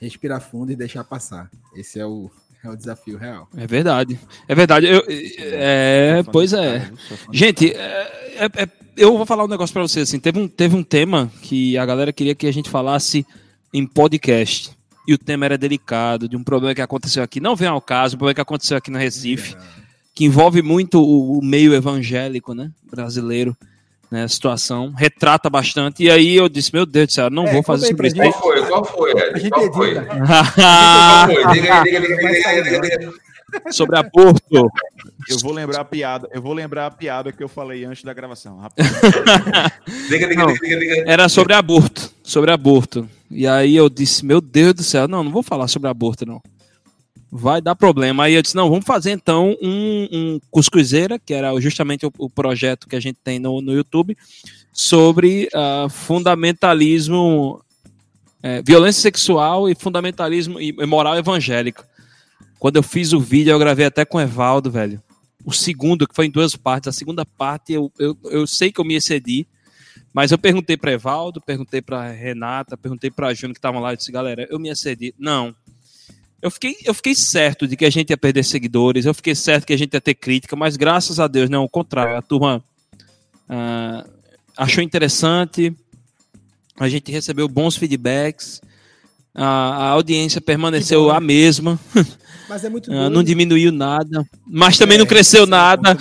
[0.00, 1.50] respirar fundo e deixar passar.
[1.74, 2.30] Esse é o,
[2.62, 3.48] é o desafio real.
[3.56, 4.18] É verdade.
[4.46, 4.86] É verdade.
[4.86, 6.90] Eu, é, pois é.
[7.32, 10.08] Gente, é, é, é, eu vou falar um negócio para vocês.
[10.08, 13.26] Assim, teve, um, teve um tema que a galera queria que a gente falasse
[13.72, 14.76] em podcast.
[15.06, 17.38] E o tema era delicado, de um problema que aconteceu aqui.
[17.38, 19.54] Não vem ao caso, um problema que aconteceu aqui no Recife.
[19.54, 19.83] É
[20.14, 23.54] que envolve muito o, o meio evangélico, né, brasileiro,
[24.10, 27.52] né, a situação, retrata bastante, e aí eu disse, meu Deus do céu, não é,
[27.52, 28.16] vou fazer sobre isso.
[28.16, 28.66] Qual foi?
[28.66, 29.50] Qual foi, Ed?
[29.50, 29.94] Qual foi?
[29.94, 30.06] Qual
[31.26, 31.44] foi?
[33.70, 34.70] Sobre aborto.
[35.28, 38.12] Eu vou lembrar a piada, eu vou lembrar a piada que eu falei antes da
[38.12, 38.60] gravação.
[40.08, 41.04] diga, diga, não, diga, diga.
[41.06, 43.08] Era sobre aborto, sobre aborto.
[43.30, 46.42] E aí eu disse, meu Deus do céu, não, não vou falar sobre aborto, não
[47.36, 48.22] vai dar problema.
[48.22, 52.30] Aí eu disse, não, vamos fazer então um, um Cuscuzeira, que era justamente o, o,
[52.30, 54.16] projeto que a gente tem no, no YouTube,
[54.72, 57.60] sobre uh, fundamentalismo,
[58.40, 61.84] é, violência sexual e fundamentalismo e moral evangélico.
[62.56, 65.02] Quando eu fiz o vídeo, eu gravei até com o Evaldo, velho.
[65.44, 66.86] O segundo, que foi em duas partes.
[66.86, 69.44] A segunda parte, eu, eu, eu sei que eu me excedi,
[70.12, 73.96] mas eu perguntei para Evaldo, perguntei para Renata, perguntei para Júnior que estavam lá, eu
[73.96, 75.12] disse, galera, eu me excedi.
[75.18, 75.52] Não,
[76.40, 79.66] eu fiquei, eu fiquei certo de que a gente ia perder seguidores, eu fiquei certo
[79.66, 82.16] que a gente ia ter crítica, mas graças a Deus, não, o contrário.
[82.16, 82.62] A turma
[83.48, 84.10] uh,
[84.56, 85.74] achou interessante,
[86.78, 88.60] a gente recebeu bons feedbacks,
[89.34, 91.78] a, a audiência permaneceu a mesma.
[92.48, 95.96] Mas é muito uh, Não diminuiu nada, mas também é, não cresceu nada.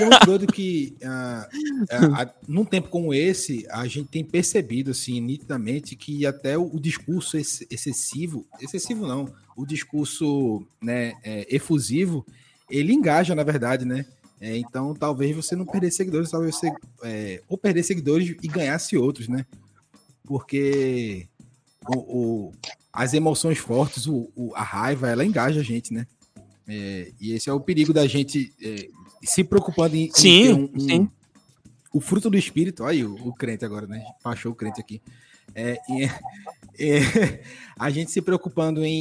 [0.00, 5.20] É muito doido que, uh, uh, num tempo como esse, a gente tem percebido, assim,
[5.20, 9.28] nitidamente, que até o, o discurso excessivo, excessivo não,
[9.58, 12.24] o discurso né, é, efusivo,
[12.70, 14.06] ele engaja, na verdade, né?
[14.40, 18.96] É, então, talvez você não perder seguidores, talvez você é, ou perder seguidores e ganhasse
[18.96, 19.44] outros, né?
[20.24, 21.26] Porque
[21.88, 22.52] o, o
[22.92, 26.06] as emoções fortes, o, o, a raiva, ela engaja a gente, né?
[26.68, 28.88] É, e esse é o perigo da gente é,
[29.24, 31.10] se preocupando em, sim, em um, um, sim.
[31.92, 32.84] o fruto do espírito.
[32.84, 34.04] Aí o, o crente agora, né?
[34.22, 35.02] Baixou o crente aqui.
[35.58, 35.78] É,
[36.78, 37.42] é,
[37.78, 39.00] a gente se preocupando em,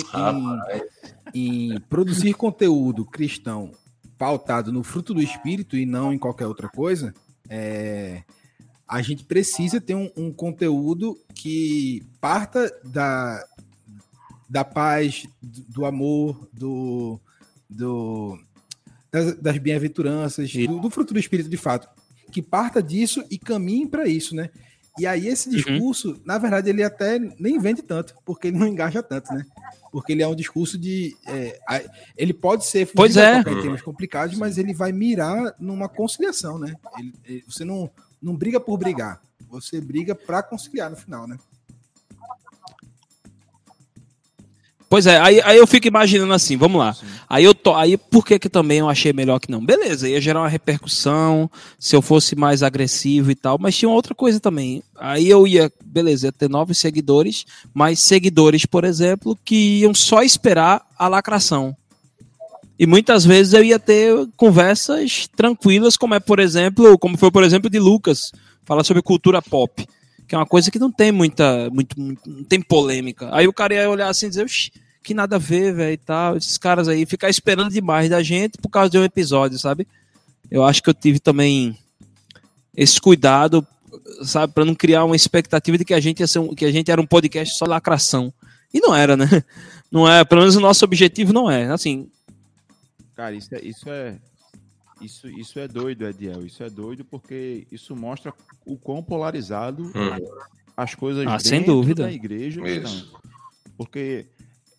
[1.33, 3.71] em, em, produzir conteúdo cristão
[4.17, 7.13] pautado no fruto do espírito e não em qualquer outra coisa,
[7.47, 8.23] é,
[8.87, 13.45] a gente precisa ter um, um, conteúdo que parta da,
[14.49, 17.19] da paz, do amor, do,
[17.69, 18.39] do
[19.11, 21.87] das, das bem-aventuranças, do, do, fruto do espírito de fato,
[22.31, 24.49] que parta disso e caminhe para isso, né?
[24.97, 25.55] E aí esse uhum.
[25.55, 26.21] discurso, uhum.
[26.25, 29.45] na verdade, ele até nem vende tanto, porque ele não engaja tanto, né?
[29.91, 31.15] Porque ele é um discurso de.
[31.25, 31.59] É,
[32.17, 33.39] ele pode ser pois é.
[33.39, 36.75] em termos complicados, mas ele vai mirar numa conciliação, né?
[36.97, 37.89] Ele, ele, você não,
[38.21, 41.37] não briga por brigar, você briga para conciliar no final, né?
[44.89, 46.93] Pois é, aí, aí eu fico imaginando assim, vamos lá.
[46.93, 47.05] Sim.
[47.29, 49.63] Aí eu tô, aí por que que também eu achei melhor que não?
[49.63, 54.15] Beleza, ia gerar uma repercussão, se eu fosse mais agressivo e tal, mas tinha outra
[54.15, 54.81] coisa também.
[54.97, 60.23] Aí eu ia, beleza, ia ter novos seguidores, mas seguidores, por exemplo, que iam só
[60.23, 61.75] esperar a lacração.
[62.79, 67.43] E muitas vezes eu ia ter conversas tranquilas, como é, por exemplo, como foi, por
[67.43, 68.31] exemplo, de Lucas,
[68.63, 69.85] falar sobre cultura pop,
[70.27, 73.29] que é uma coisa que não tem muita, muito, muito não tem polêmica.
[73.31, 74.45] Aí o cara ia olhar assim e dizer,
[75.03, 78.57] que nada a ver, velho, e tal, esses caras aí, ficar esperando demais da gente
[78.57, 79.87] por causa de um episódio, sabe?
[80.51, 81.77] Eu acho que eu tive também
[82.75, 83.65] esse cuidado,
[84.23, 86.71] sabe, para não criar uma expectativa de que a gente ia ser um, que a
[86.71, 88.33] gente era um podcast só lacração.
[88.73, 89.27] E não era, né?
[89.89, 91.71] Não é, pelo menos o nosso objetivo não é.
[91.71, 92.09] Assim,
[93.17, 94.15] Cara, isso é, isso é,
[95.01, 96.45] isso, isso é doido, Ediel.
[96.45, 98.33] Isso é doido porque isso mostra
[98.65, 100.27] o quão polarizado Hum.
[100.75, 102.03] as coisas Ah, dentro sem dúvida.
[102.03, 102.95] da igreja Isso.
[103.05, 103.19] estão.
[103.77, 104.27] Porque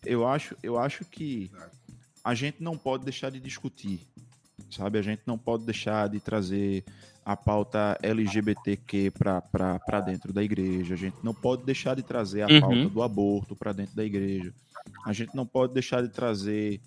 [0.05, 1.51] eu acho, eu acho que
[2.23, 4.07] a gente não pode deixar de discutir,
[4.69, 4.97] sabe?
[4.97, 6.83] A gente não pode deixar de trazer
[7.25, 10.93] a pauta LGBTQ para dentro da igreja.
[10.93, 12.59] A gente não pode deixar de trazer a Uhum.
[12.59, 14.53] pauta do aborto para dentro da igreja.
[15.05, 16.81] A gente não pode deixar de trazer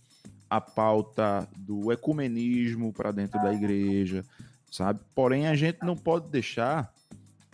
[0.53, 4.23] a pauta do ecumenismo para dentro da igreja,
[4.71, 5.01] sabe?
[5.15, 6.93] Porém, a gente não pode deixar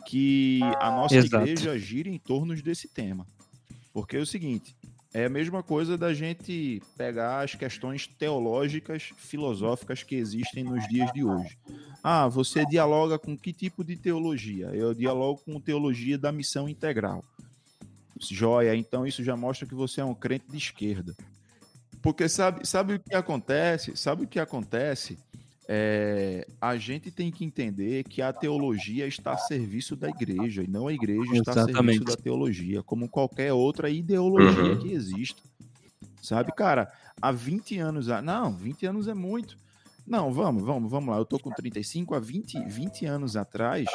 [0.04, 1.44] que a nossa Exato.
[1.44, 3.24] igreja gire em torno desse tema.
[3.92, 4.74] Porque é o seguinte,
[5.14, 11.12] é a mesma coisa da gente pegar as questões teológicas, filosóficas que existem nos dias
[11.12, 11.56] de hoje.
[12.02, 14.70] Ah, você dialoga com que tipo de teologia?
[14.74, 17.22] Eu dialogo com teologia da missão integral.
[18.18, 21.14] Joia, então isso já mostra que você é um crente de esquerda.
[22.02, 23.96] Porque sabe, sabe o que acontece?
[23.96, 25.18] Sabe o que acontece?
[25.70, 30.66] É, a gente tem que entender que a teologia está a serviço da igreja e
[30.66, 32.04] não a igreja está a serviço Exatamente.
[32.04, 34.78] da teologia, como qualquer outra ideologia Uhum.
[34.78, 35.42] que exista.
[36.22, 36.90] Sabe, cara,
[37.20, 38.06] há 20 anos.
[38.24, 39.58] Não, 20 anos é muito.
[40.06, 41.18] Não, vamos, vamos, vamos lá.
[41.18, 43.86] Eu tô com 35, há 20, 20 anos atrás,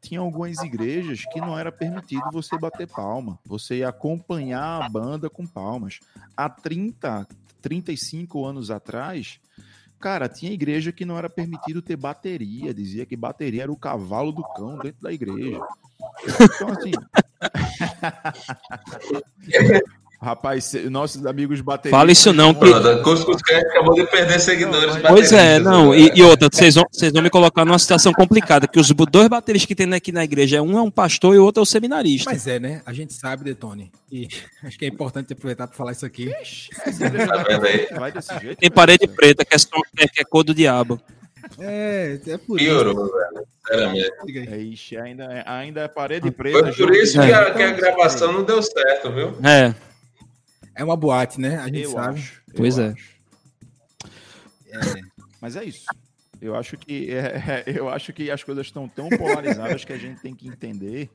[0.00, 3.38] tinha algumas igrejas que não era permitido você bater palma.
[3.44, 6.00] Você ia acompanhar a banda com palmas.
[6.36, 7.26] Há 30,
[7.60, 9.40] 35 anos atrás,
[9.98, 12.72] cara, tinha igreja que não era permitido ter bateria.
[12.72, 15.60] Dizia que bateria era o cavalo do cão dentro da igreja.
[16.24, 16.90] Então, assim.
[20.22, 21.98] Rapaz, nossos amigos bateristas.
[21.98, 22.70] Fala isso não, que-
[23.02, 24.96] Cuscuz acabou de perder seguidores.
[25.08, 28.68] Pois é, não, e, e outra, vocês vão, vocês vão me colocar numa situação complicada,
[28.68, 31.44] que os dois bateristas que tem aqui na igreja, um é um pastor e o
[31.44, 32.30] outro é o seminarista.
[32.30, 32.82] Mas é, né?
[32.84, 33.90] A gente sabe, Detone.
[34.12, 34.28] E
[34.62, 36.30] acho que é importante aproveitar para falar isso aqui.
[37.00, 37.98] Tá?
[37.98, 38.58] Vai desse jeito.
[38.58, 41.00] Tem parede preta, que é, só- que é- que é cor do diabo.
[41.58, 42.70] É, é por isso.
[42.70, 43.46] Piorou, velho.
[43.66, 44.12] Sinceramente.
[44.52, 46.72] É, ixi, ainda, é- ainda é parede preta.
[46.72, 49.34] Foi por isso que a, que a gravação não deu certo, viu?
[49.42, 49.74] É,
[50.80, 51.58] É uma boate, né?
[51.58, 52.18] A gente Eu sabe.
[52.18, 52.42] acho.
[52.56, 52.88] Pois é.
[52.88, 53.20] acho.
[55.38, 55.84] Mas é isso.
[56.40, 60.22] Eu acho que é, eu acho que as coisas estão tão polarizadas que a gente
[60.22, 61.10] tem que entender,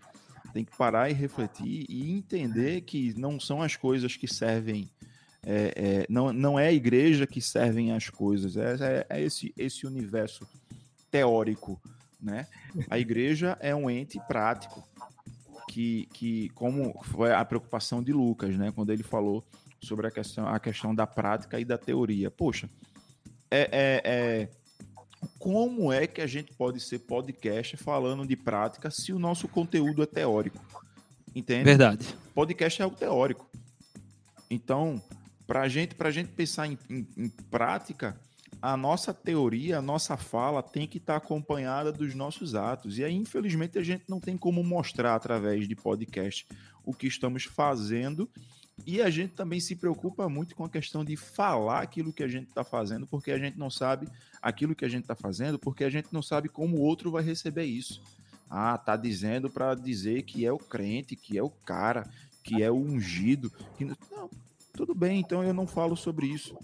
[0.53, 4.87] tem que parar e refletir e entender que não são as coisas que servem,
[5.43, 9.51] é, é, não, não é a igreja que servem as coisas, é, é- é esse,
[9.57, 10.47] esse universo
[11.09, 11.81] teórico,
[12.21, 12.45] né?
[12.87, 14.87] A igreja é um ente prático
[15.67, 18.71] que, que como foi a preocupação de Lucas, né?
[18.73, 19.43] Quando ele falou
[19.81, 22.29] sobre a questão, a questão da prática e da teoria.
[22.31, 22.69] Poxa,
[23.51, 24.49] é, é, é-
[25.39, 30.03] como é que a gente pode ser podcast falando de prática se o nosso conteúdo
[30.03, 30.63] é teórico?
[31.35, 31.63] Entende?
[31.63, 32.15] verdade.
[32.33, 33.49] Podcast é algo teórico.
[34.49, 35.01] Então,
[35.47, 38.15] para gente, a gente pensar em, em- em prática,
[38.61, 42.97] a nossa teoria, a nossa fala tem que estar acompanhada dos nossos atos.
[42.97, 46.47] E aí, infelizmente, a gente não tem como mostrar através de podcast
[46.83, 48.29] o que estamos fazendo.
[48.85, 52.27] E a gente também se preocupa muito com a questão de falar aquilo que a
[52.27, 54.07] gente está fazendo, porque a gente não sabe
[54.41, 57.23] aquilo que a gente está fazendo, porque a gente não sabe como o outro vai
[57.23, 58.01] receber isso.
[58.49, 62.09] Ah, tá dizendo para dizer que é o crente, que é o cara,
[62.43, 63.49] que é o ungido.
[63.77, 63.85] Que...
[63.85, 64.29] Não,
[64.73, 66.57] tudo bem, então eu não falo sobre isso.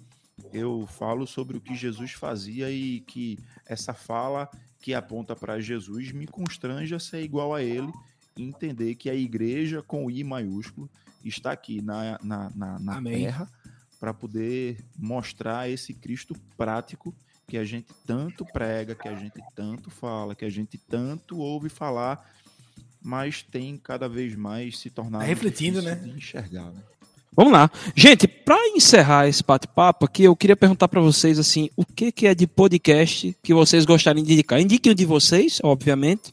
[0.53, 4.49] Eu falo sobre o que Jesus fazia e que essa fala
[4.79, 7.91] que aponta para Jesus me constrange a ser igual a ele
[8.35, 10.89] e entender que a igreja com I maiúsculo
[11.23, 13.49] está aqui na, na, na, na terra
[13.99, 17.13] para poder mostrar esse Cristo prático
[17.47, 21.69] que a gente tanto prega, que a gente tanto fala, que a gente tanto ouve
[21.69, 22.33] falar,
[23.01, 25.95] mas tem cada vez mais se tornado Tá refletindo, né?
[25.95, 26.71] de enxergar.
[26.71, 26.81] Né?
[27.33, 27.71] Vamos lá.
[27.95, 32.27] Gente, para encerrar esse bate-papo aqui, eu queria perguntar para vocês assim, o que, que
[32.27, 34.59] é de podcast que vocês gostariam de indicar?
[34.59, 36.29] Indiquem o de vocês, obviamente,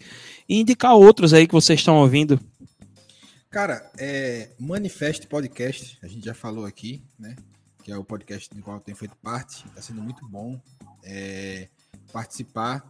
[0.49, 2.41] e indicar outros aí que vocês estão ouvindo.
[3.49, 7.37] Cara, é Manifest Podcast, a gente já falou aqui, né?
[7.85, 9.65] Que é o podcast do qual eu tenho feito parte.
[9.69, 10.61] Está sendo muito bom
[11.05, 11.69] é,
[12.13, 12.85] participar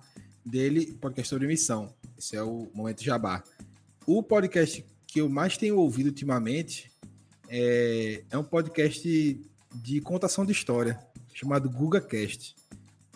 [0.45, 1.93] dele, podcast sobre missão.
[2.19, 3.45] Esse é o Momento Jabá.
[4.07, 6.91] O podcast que eu mais tenho ouvido ultimamente
[7.49, 9.41] é, é um podcast
[9.75, 10.99] de contação de história,
[11.33, 12.55] chamado GugaCast.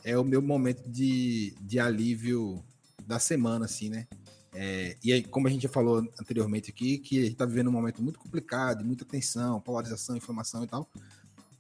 [0.04, 2.62] É o meu momento de, de alívio
[3.06, 4.06] da semana, assim, né?
[4.54, 7.68] É, e aí, como a gente já falou anteriormente aqui, que a gente está vivendo
[7.68, 10.88] um momento muito complicado, muita tensão, polarização, informação e tal.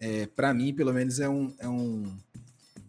[0.00, 1.54] É, para mim, pelo menos, é um.
[1.58, 2.16] É um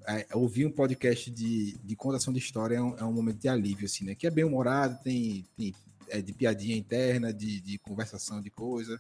[0.06, 3.48] é, ouvir um podcast de, de contação de história é um, é um, momento de
[3.48, 4.16] alívio, assim, né?
[4.16, 5.74] Que é bem humorado, tem, tem
[6.10, 8.98] é, de piadinha interna, de, de conversação de coisa.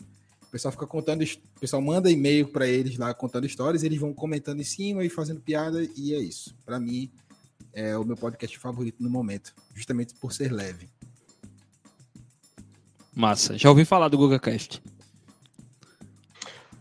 [0.53, 4.13] O pessoal fica contando, o pessoal manda e-mail para eles lá contando histórias, eles vão
[4.13, 6.55] comentando em cima e fazendo piada, e é isso.
[6.63, 7.11] Para mim,
[7.73, 10.89] é o meu podcast favorito no momento, justamente por ser leve.
[13.15, 13.57] Massa.
[13.57, 14.79] Já ouvi falar do GugaCast.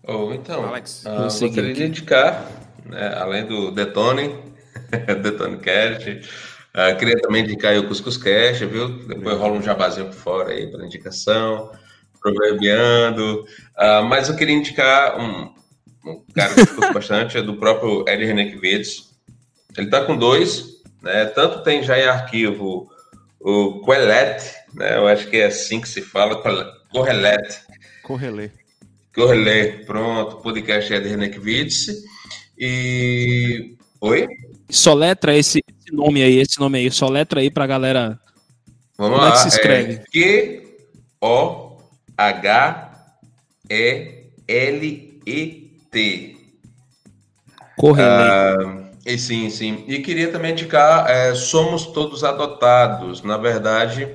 [0.02, 2.46] Oh, então, Alex, uh, gostaria de indicar,
[2.84, 4.36] né, além do Detone,
[5.22, 9.06] Detone Cast, uh, queria também indicar o Cuscus Cast, viu?
[9.06, 11.72] Depois rola um jabazinho por fora aí para indicação,
[12.22, 13.44] proverbiando.
[13.76, 15.52] Uh, mas eu queria indicar um,
[16.04, 19.10] um cara que eu escuto bastante, é do próprio Ed Renekiewicz.
[19.76, 21.26] Ele está com dois, né?
[21.26, 22.90] Tanto tem já em arquivo
[23.40, 24.96] o Quelete, né?
[24.96, 26.40] Eu acho que é assim que se fala,
[26.90, 27.60] Correlete.
[28.02, 28.50] Correlê.
[29.14, 31.86] Correlê, pronto, podcast é de Renekwitz.
[32.58, 33.76] E.
[34.00, 34.26] Oi?
[34.70, 38.18] Soletra esse, esse, nome aí, esse nome aí, soletra aí pra galera.
[38.96, 39.28] Vamos Como lá.
[39.28, 40.00] É que se escreve?
[40.14, 40.62] É
[42.16, 42.92] Q-O-H-E-L-E-T.
[47.76, 48.08] Correlê.
[48.08, 49.84] Ah, e sim, sim.
[49.88, 53.22] E queria também indicar é, Somos Todos Adotados.
[53.22, 54.08] Na verdade,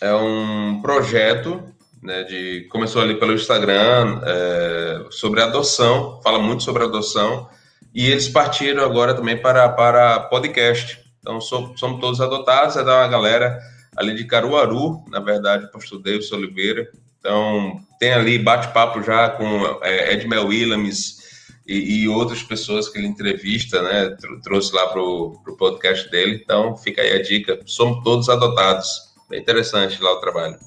[0.00, 1.62] é um projeto
[2.02, 7.48] né, de começou ali pelo Instagram é, sobre adoção, fala muito sobre adoção
[7.94, 11.00] e eles partiram agora também para para podcast.
[11.20, 13.58] Então so, somos todos adotados, é da uma galera
[13.96, 16.90] ali de Caruaru, na verdade, o pastor Davis Oliveira.
[17.22, 19.44] Então tem ali bate-papo já com
[19.80, 21.22] é, Edmel Williams,
[21.64, 24.16] e, e, outras pessoas que ele entrevista, né?
[24.42, 26.40] Trouxe lá para o podcast dele.
[26.42, 27.60] Então, fica aí a dica.
[27.64, 29.14] Somos todos adotados.
[29.30, 30.58] É interessante lá o trabalho.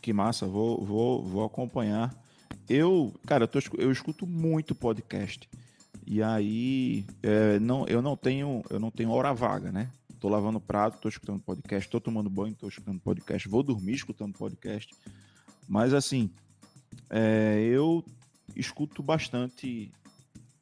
[0.00, 2.14] Que massa, vou, vou, vou acompanhar.
[2.68, 5.48] Eu, cara, eu, tô, eu escuto muito podcast.
[6.06, 9.90] E aí, é, não, eu não tenho, eu não tenho hora vaga, né?
[10.22, 14.38] Tô lavando prato, tô escutando podcast, tô tomando banho, tô escutando podcast, vou dormir escutando
[14.38, 14.94] podcast.
[15.68, 16.30] Mas assim,
[17.10, 18.04] é, eu
[18.54, 19.90] escuto bastante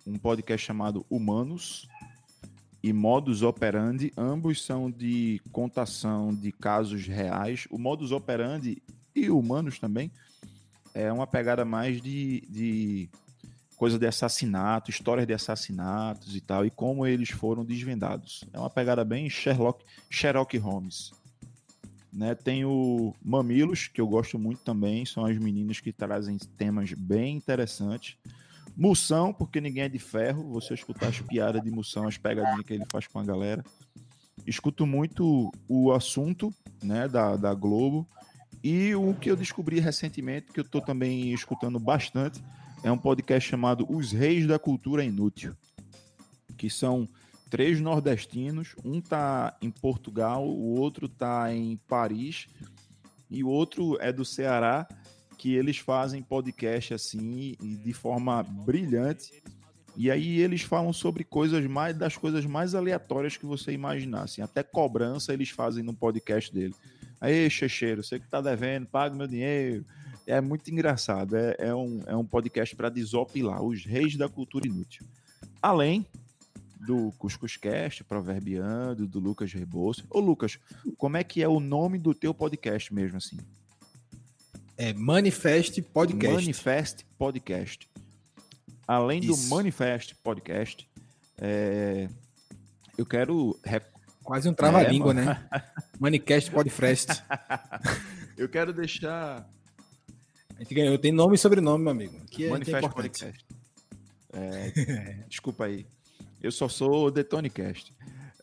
[0.06, 1.86] um podcast chamado Humanos
[2.82, 4.10] e Modus Operandi.
[4.16, 7.68] Ambos são de contação de casos reais.
[7.70, 8.82] O Modus Operandi
[9.14, 10.10] e Humanos também
[10.94, 13.10] é uma pegada mais de, de
[13.80, 18.44] coisa de assassinato, histórias de assassinatos e tal, e como eles foram desvendados.
[18.52, 21.12] É uma pegada bem Sherlock, Sherlock Holmes.
[22.12, 22.34] Né?
[22.34, 27.38] Tem o Mamilos, que eu gosto muito também, são as meninas que trazem temas bem
[27.38, 28.18] interessantes.
[28.76, 32.74] Moção, porque ninguém é de ferro, você escutar as piadas de Moção, as pegadinhas que
[32.74, 33.64] ele faz com a galera.
[34.46, 36.52] Escuto muito o assunto
[36.84, 38.06] né, da, da Globo.
[38.62, 42.42] E o que eu descobri recentemente, que eu estou também escutando bastante,
[42.82, 45.54] é um podcast chamado Os Reis da Cultura Inútil,
[46.56, 47.08] que são
[47.50, 52.46] três nordestinos, um tá em Portugal, o outro tá em Paris
[53.30, 54.88] e o outro é do Ceará,
[55.36, 59.42] que eles fazem podcast assim de forma brilhante.
[59.96, 64.40] E aí eles falam sobre coisas mais das coisas mais aleatórias que você imaginar, assim,
[64.40, 66.74] até cobrança eles fazem no podcast dele.
[67.20, 69.84] Aí, Checheiro, você que tá devendo, paga meu dinheiro.
[70.26, 71.36] É muito engraçado.
[71.36, 75.04] É, é um, é um podcast para desopilar os reis da cultura inútil.
[75.60, 76.06] Além
[76.80, 80.04] do Cuscuscast, Proverbiando, do Lucas Rebouças.
[80.08, 80.58] Ô, Lucas,
[80.96, 83.38] como é que é o nome do teu podcast mesmo, assim?
[84.76, 86.34] É Manifest Podcast.
[86.34, 87.90] Manifest Podcast.
[88.88, 89.48] Além Isso.
[89.48, 90.88] do Manifest Podcast,
[91.38, 92.08] é...
[92.96, 93.58] eu quero...
[94.24, 95.48] Quase um trava-língua, é, né?
[95.98, 97.22] Manifest Podcast.
[98.38, 99.48] eu quero deixar...
[100.68, 102.20] Eu tenho nome e sobrenome, meu amigo.
[102.30, 103.44] Que é Manifest Podcast.
[104.32, 105.86] É, desculpa aí.
[106.42, 107.92] Eu só sou o Detonicast.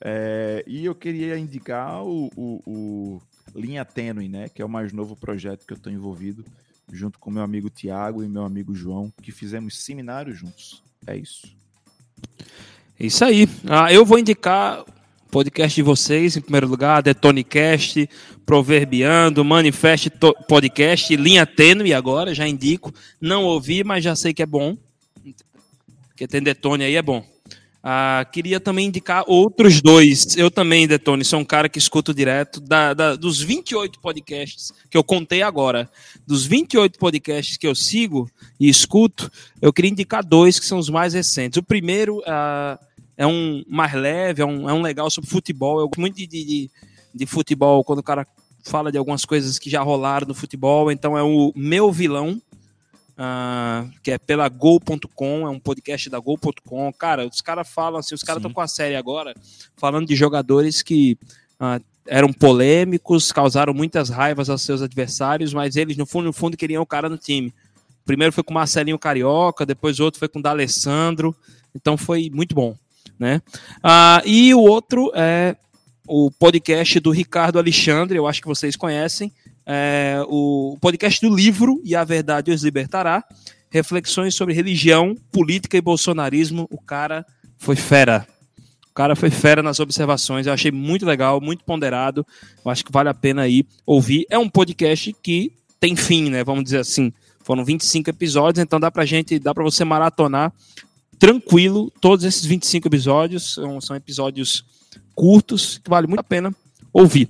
[0.01, 3.21] É, e eu queria indicar o, o, o,
[3.55, 4.49] Linha Tênue, né?
[4.49, 6.43] Que é o mais novo projeto que eu estou envolvido,
[6.91, 10.83] junto com meu amigo Tiago e meu amigo João, que fizemos seminário juntos.
[11.05, 11.55] É isso.
[12.99, 13.47] É isso aí.
[13.69, 14.83] Ah, eu vou indicar
[15.29, 18.09] podcast de vocês, em primeiro lugar, Detonicast,
[18.45, 20.09] Proverbiando, Manifest
[20.47, 22.93] Podcast, Linha Tênue agora, já indico.
[23.19, 24.77] Não ouvi, mas já sei que é bom.
[26.07, 27.23] Porque tem Detone aí, é bom.
[27.83, 30.35] Ah, queria também indicar outros dois.
[30.35, 32.59] Eu também, Detone, sou um cara que escuto direto.
[32.59, 35.89] Da, da, dos 28 podcasts que eu contei agora,
[36.25, 40.89] dos 28 podcasts que eu sigo e escuto, eu queria indicar dois que são os
[40.89, 41.57] mais recentes.
[41.57, 42.77] O primeiro ah,
[43.17, 45.79] é um mais leve, é um, é um legal sobre futebol.
[45.79, 46.71] Eu gosto muito de, de,
[47.13, 48.25] de futebol quando o cara
[48.63, 50.91] fala de algumas coisas que já rolaram no futebol.
[50.91, 52.41] Então é o Meu Vilão
[53.17, 56.93] Uh, que é pela Gol.com, é um podcast da Gol.com.
[56.93, 59.33] Cara, os caras falam assim, os caras estão com a série agora,
[59.75, 61.17] falando de jogadores que
[61.59, 66.55] uh, eram polêmicos, causaram muitas raivas aos seus adversários, mas eles, no fundo, no fundo,
[66.55, 67.51] queriam o cara no time.
[68.05, 71.35] Primeiro foi com o Marcelinho Carioca, depois o outro foi com o D'Alessandro,
[71.73, 72.77] então foi muito bom,
[73.19, 73.41] né?
[73.77, 75.55] Uh, e o outro é
[76.07, 79.31] o podcast do Ricardo Alexandre, eu acho que vocês conhecem,
[79.69, 83.21] é, o podcast do livro E a Verdade os Libertará.
[83.69, 86.69] Reflexões sobre religião, política e bolsonarismo.
[86.71, 87.25] O cara
[87.57, 88.25] foi fera.
[88.89, 90.47] O cara foi fera nas observações.
[90.47, 92.25] Eu achei muito legal, muito ponderado.
[92.63, 94.25] Eu acho que vale a pena aí ouvir.
[94.29, 95.51] É um podcast que
[95.81, 96.45] tem fim, né?
[96.45, 97.11] Vamos dizer assim.
[97.43, 100.53] Foram 25 episódios, então dá pra gente, dá pra você maratonar
[101.19, 103.53] tranquilo todos esses 25 episódios.
[103.53, 104.63] São, são episódios
[105.15, 106.53] curtos que vale muito a pena
[106.93, 107.29] ouvir.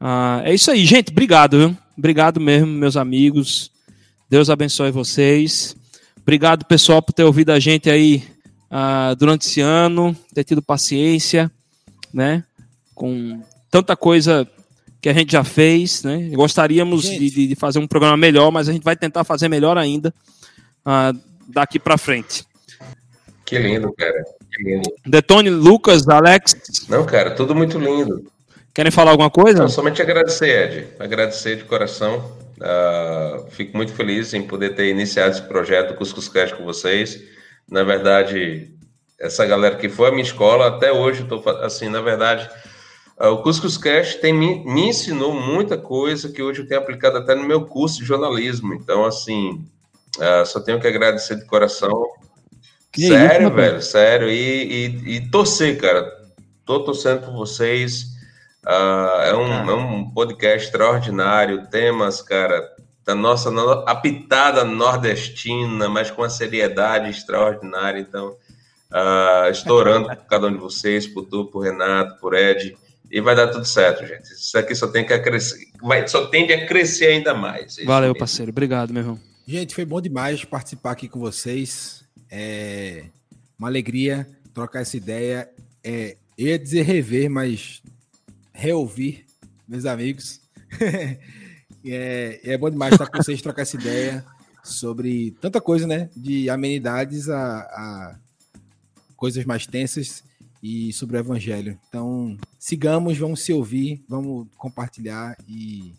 [0.00, 1.10] Ah, é isso aí, gente.
[1.10, 1.76] Obrigado, viu?
[1.96, 3.70] Obrigado mesmo, meus amigos.
[4.28, 5.76] Deus abençoe vocês.
[6.20, 8.22] Obrigado, pessoal, por ter ouvido a gente aí
[8.70, 11.50] ah, durante esse ano, ter tido paciência,
[12.12, 12.44] né?
[12.94, 14.48] Com tanta coisa
[15.00, 16.30] que a gente já fez, né?
[16.30, 20.12] Gostaríamos de, de, fazer um programa melhor, mas a gente vai tentar fazer melhor ainda
[20.84, 21.12] ah,
[21.48, 22.44] daqui para frente.
[23.46, 24.24] Que lindo, cara.
[24.52, 24.92] Que lindo.
[25.06, 26.86] Detone, Lucas, Alex.
[26.88, 28.24] Não, cara, tudo muito lindo.
[28.74, 29.60] Querem falar alguma coisa?
[29.60, 30.88] Não, somente agradecer, Ed.
[30.98, 32.36] Agradecer de coração.
[32.56, 37.22] Uh, fico muito feliz em poder ter iniciado esse projeto Cuscus Cast com vocês.
[37.70, 38.68] Na verdade,
[39.18, 42.50] essa galera que foi à minha escola, até hoje, estou assim, na verdade,
[43.20, 47.16] uh, o Cuscus Cast tem, me, me ensinou muita coisa que hoje eu tenho aplicado
[47.16, 48.74] até no meu curso de jornalismo.
[48.74, 49.64] Então, assim,
[50.18, 52.08] uh, só tenho que agradecer de coração.
[52.92, 54.30] Que sério, isso, velho, sério.
[54.30, 56.10] E, e, e torcer, cara.
[56.64, 58.16] Tô torcendo por vocês.
[58.66, 62.68] Uh, é, um, é um podcast extraordinário, temas, cara,
[63.04, 63.48] da nossa
[63.86, 68.00] a pitada nordestina, mas com uma seriedade extraordinária.
[68.00, 68.36] Então,
[68.90, 72.76] uh, estourando por cada um de vocês, por tu, por Renato, por Ed,
[73.10, 74.24] e vai dar tudo certo, gente.
[74.32, 77.78] Isso aqui só tem que crescer, vai, só tende a crescer ainda mais.
[77.78, 78.18] É Valeu, mesmo.
[78.18, 78.50] parceiro.
[78.50, 79.20] Obrigado, meu irmão.
[79.46, 82.04] Gente, foi bom demais participar aqui com vocês.
[82.30, 83.06] É
[83.58, 85.50] uma alegria trocar essa ideia.
[85.82, 87.82] É, eu ia dizer rever, mas
[88.52, 89.26] reouvir,
[89.66, 90.40] meus amigos.
[91.84, 94.24] é, é bom demais estar com vocês, trocar essa ideia
[94.62, 96.10] sobre tanta coisa, né?
[96.16, 98.18] De amenidades a, a
[99.16, 100.22] coisas mais tensas
[100.62, 101.78] e sobre o evangelho.
[101.88, 105.94] Então, sigamos, vamos se ouvir, vamos compartilhar e,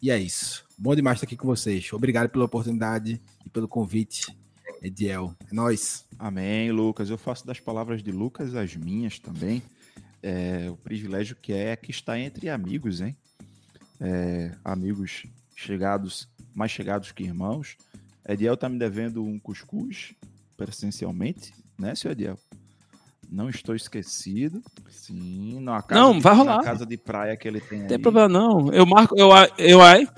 [0.00, 0.64] e é isso.
[0.78, 1.92] Bom demais estar aqui com vocês.
[1.92, 4.36] Obrigado pela oportunidade e pelo convite,
[4.84, 5.34] Ediel.
[5.50, 6.04] É nóis.
[6.18, 7.10] Amém, Lucas.
[7.10, 9.62] Eu faço das palavras de Lucas as minhas também
[10.24, 13.14] é, o privilégio que é que está entre amigos, hein?
[14.00, 17.76] É, amigos chegados, mais chegados que irmãos.
[18.26, 20.14] Ediel tá me devendo um cuscuz,
[20.56, 22.38] presencialmente, né, seu Ediel?
[23.30, 24.62] Não estou esquecido.
[24.88, 26.56] Sim, na casa, não, vai rolar.
[26.56, 27.80] Na casa de praia que ele tem.
[27.80, 28.72] Não tem problema, não.
[28.72, 29.28] Eu marco, eu,
[29.58, 30.08] eu, eu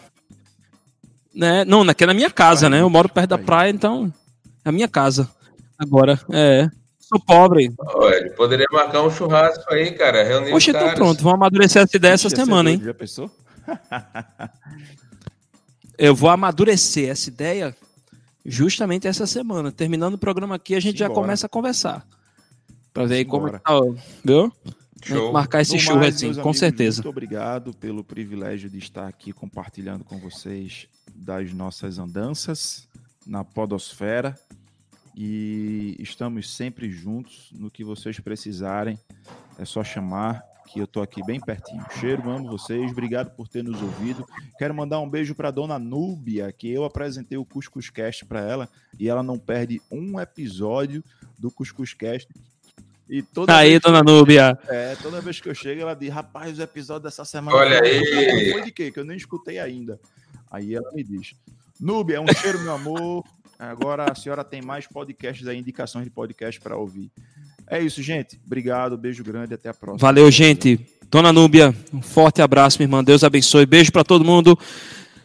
[1.35, 1.65] né?
[1.65, 2.81] Não, aqui é na minha casa, né?
[2.81, 4.13] Eu moro perto da praia, então.
[4.67, 5.31] A minha casa.
[5.79, 6.69] Agora, é.
[6.99, 7.73] Sou pobre.
[8.37, 10.25] Poderia marcar um churrasco aí, cara.
[10.25, 12.83] Reunir Poxa, então pronto, vamos amadurecer essa ideia essa semana, hein?
[12.83, 13.31] Já pensou?
[15.97, 17.77] Eu vou amadurecer essa ideia
[18.45, 19.71] justamente essa semana.
[19.71, 21.15] Terminando o programa aqui, a gente Simbora.
[21.15, 22.05] já começa a conversar.
[22.93, 23.73] Pra ver aí como é tá,
[24.25, 24.53] viu?
[25.33, 26.97] Marcar esse show assim, com amigos, certeza.
[26.97, 32.89] Muito obrigado pelo privilégio de estar aqui compartilhando com vocês das nossas andanças
[33.25, 34.37] na podosfera
[35.17, 38.99] e estamos sempre juntos no que vocês precisarem.
[39.59, 41.83] É só chamar que eu estou aqui bem pertinho.
[41.99, 44.27] Cheiro, amo vocês, obrigado por ter nos ouvido.
[44.59, 48.69] Quero mandar um beijo para dona Núbia, que eu apresentei o Cuscuz Cast para ela
[48.99, 51.03] e ela não perde um episódio
[51.39, 52.29] do Cuscuz Cast.
[53.09, 54.59] E toda aí, dona Núbia.
[54.69, 57.57] É, toda vez que eu chego, ela diz: Rapaz, os episódios dessa semana.
[57.57, 58.51] Olha aí.
[58.51, 58.91] Foi de quê?
[58.91, 59.99] Que eu nem escutei ainda.
[60.51, 61.37] Aí ela me diz:
[61.81, 63.25] Núbia, é um cheiro, meu amor.
[63.59, 67.11] Agora a senhora tem mais podcasts aí, indicações de podcast para ouvir.
[67.69, 68.39] É isso, gente.
[68.45, 69.99] Obrigado, beijo grande, até a próxima.
[69.99, 70.79] Valeu, gente.
[71.11, 73.03] Dona Núbia, um forte abraço, minha irmã.
[73.03, 73.67] Deus abençoe.
[73.67, 74.59] Beijo para todo mundo.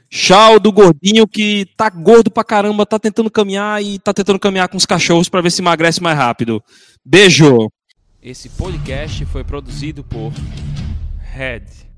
[0.09, 4.67] Tchau do gordinho que tá gordo pra caramba, tá tentando caminhar e tá tentando caminhar
[4.67, 6.61] com os cachorros para ver se emagrece mais rápido.
[7.05, 7.71] Beijo.
[8.21, 10.33] Esse podcast foi produzido por
[11.17, 11.90] Red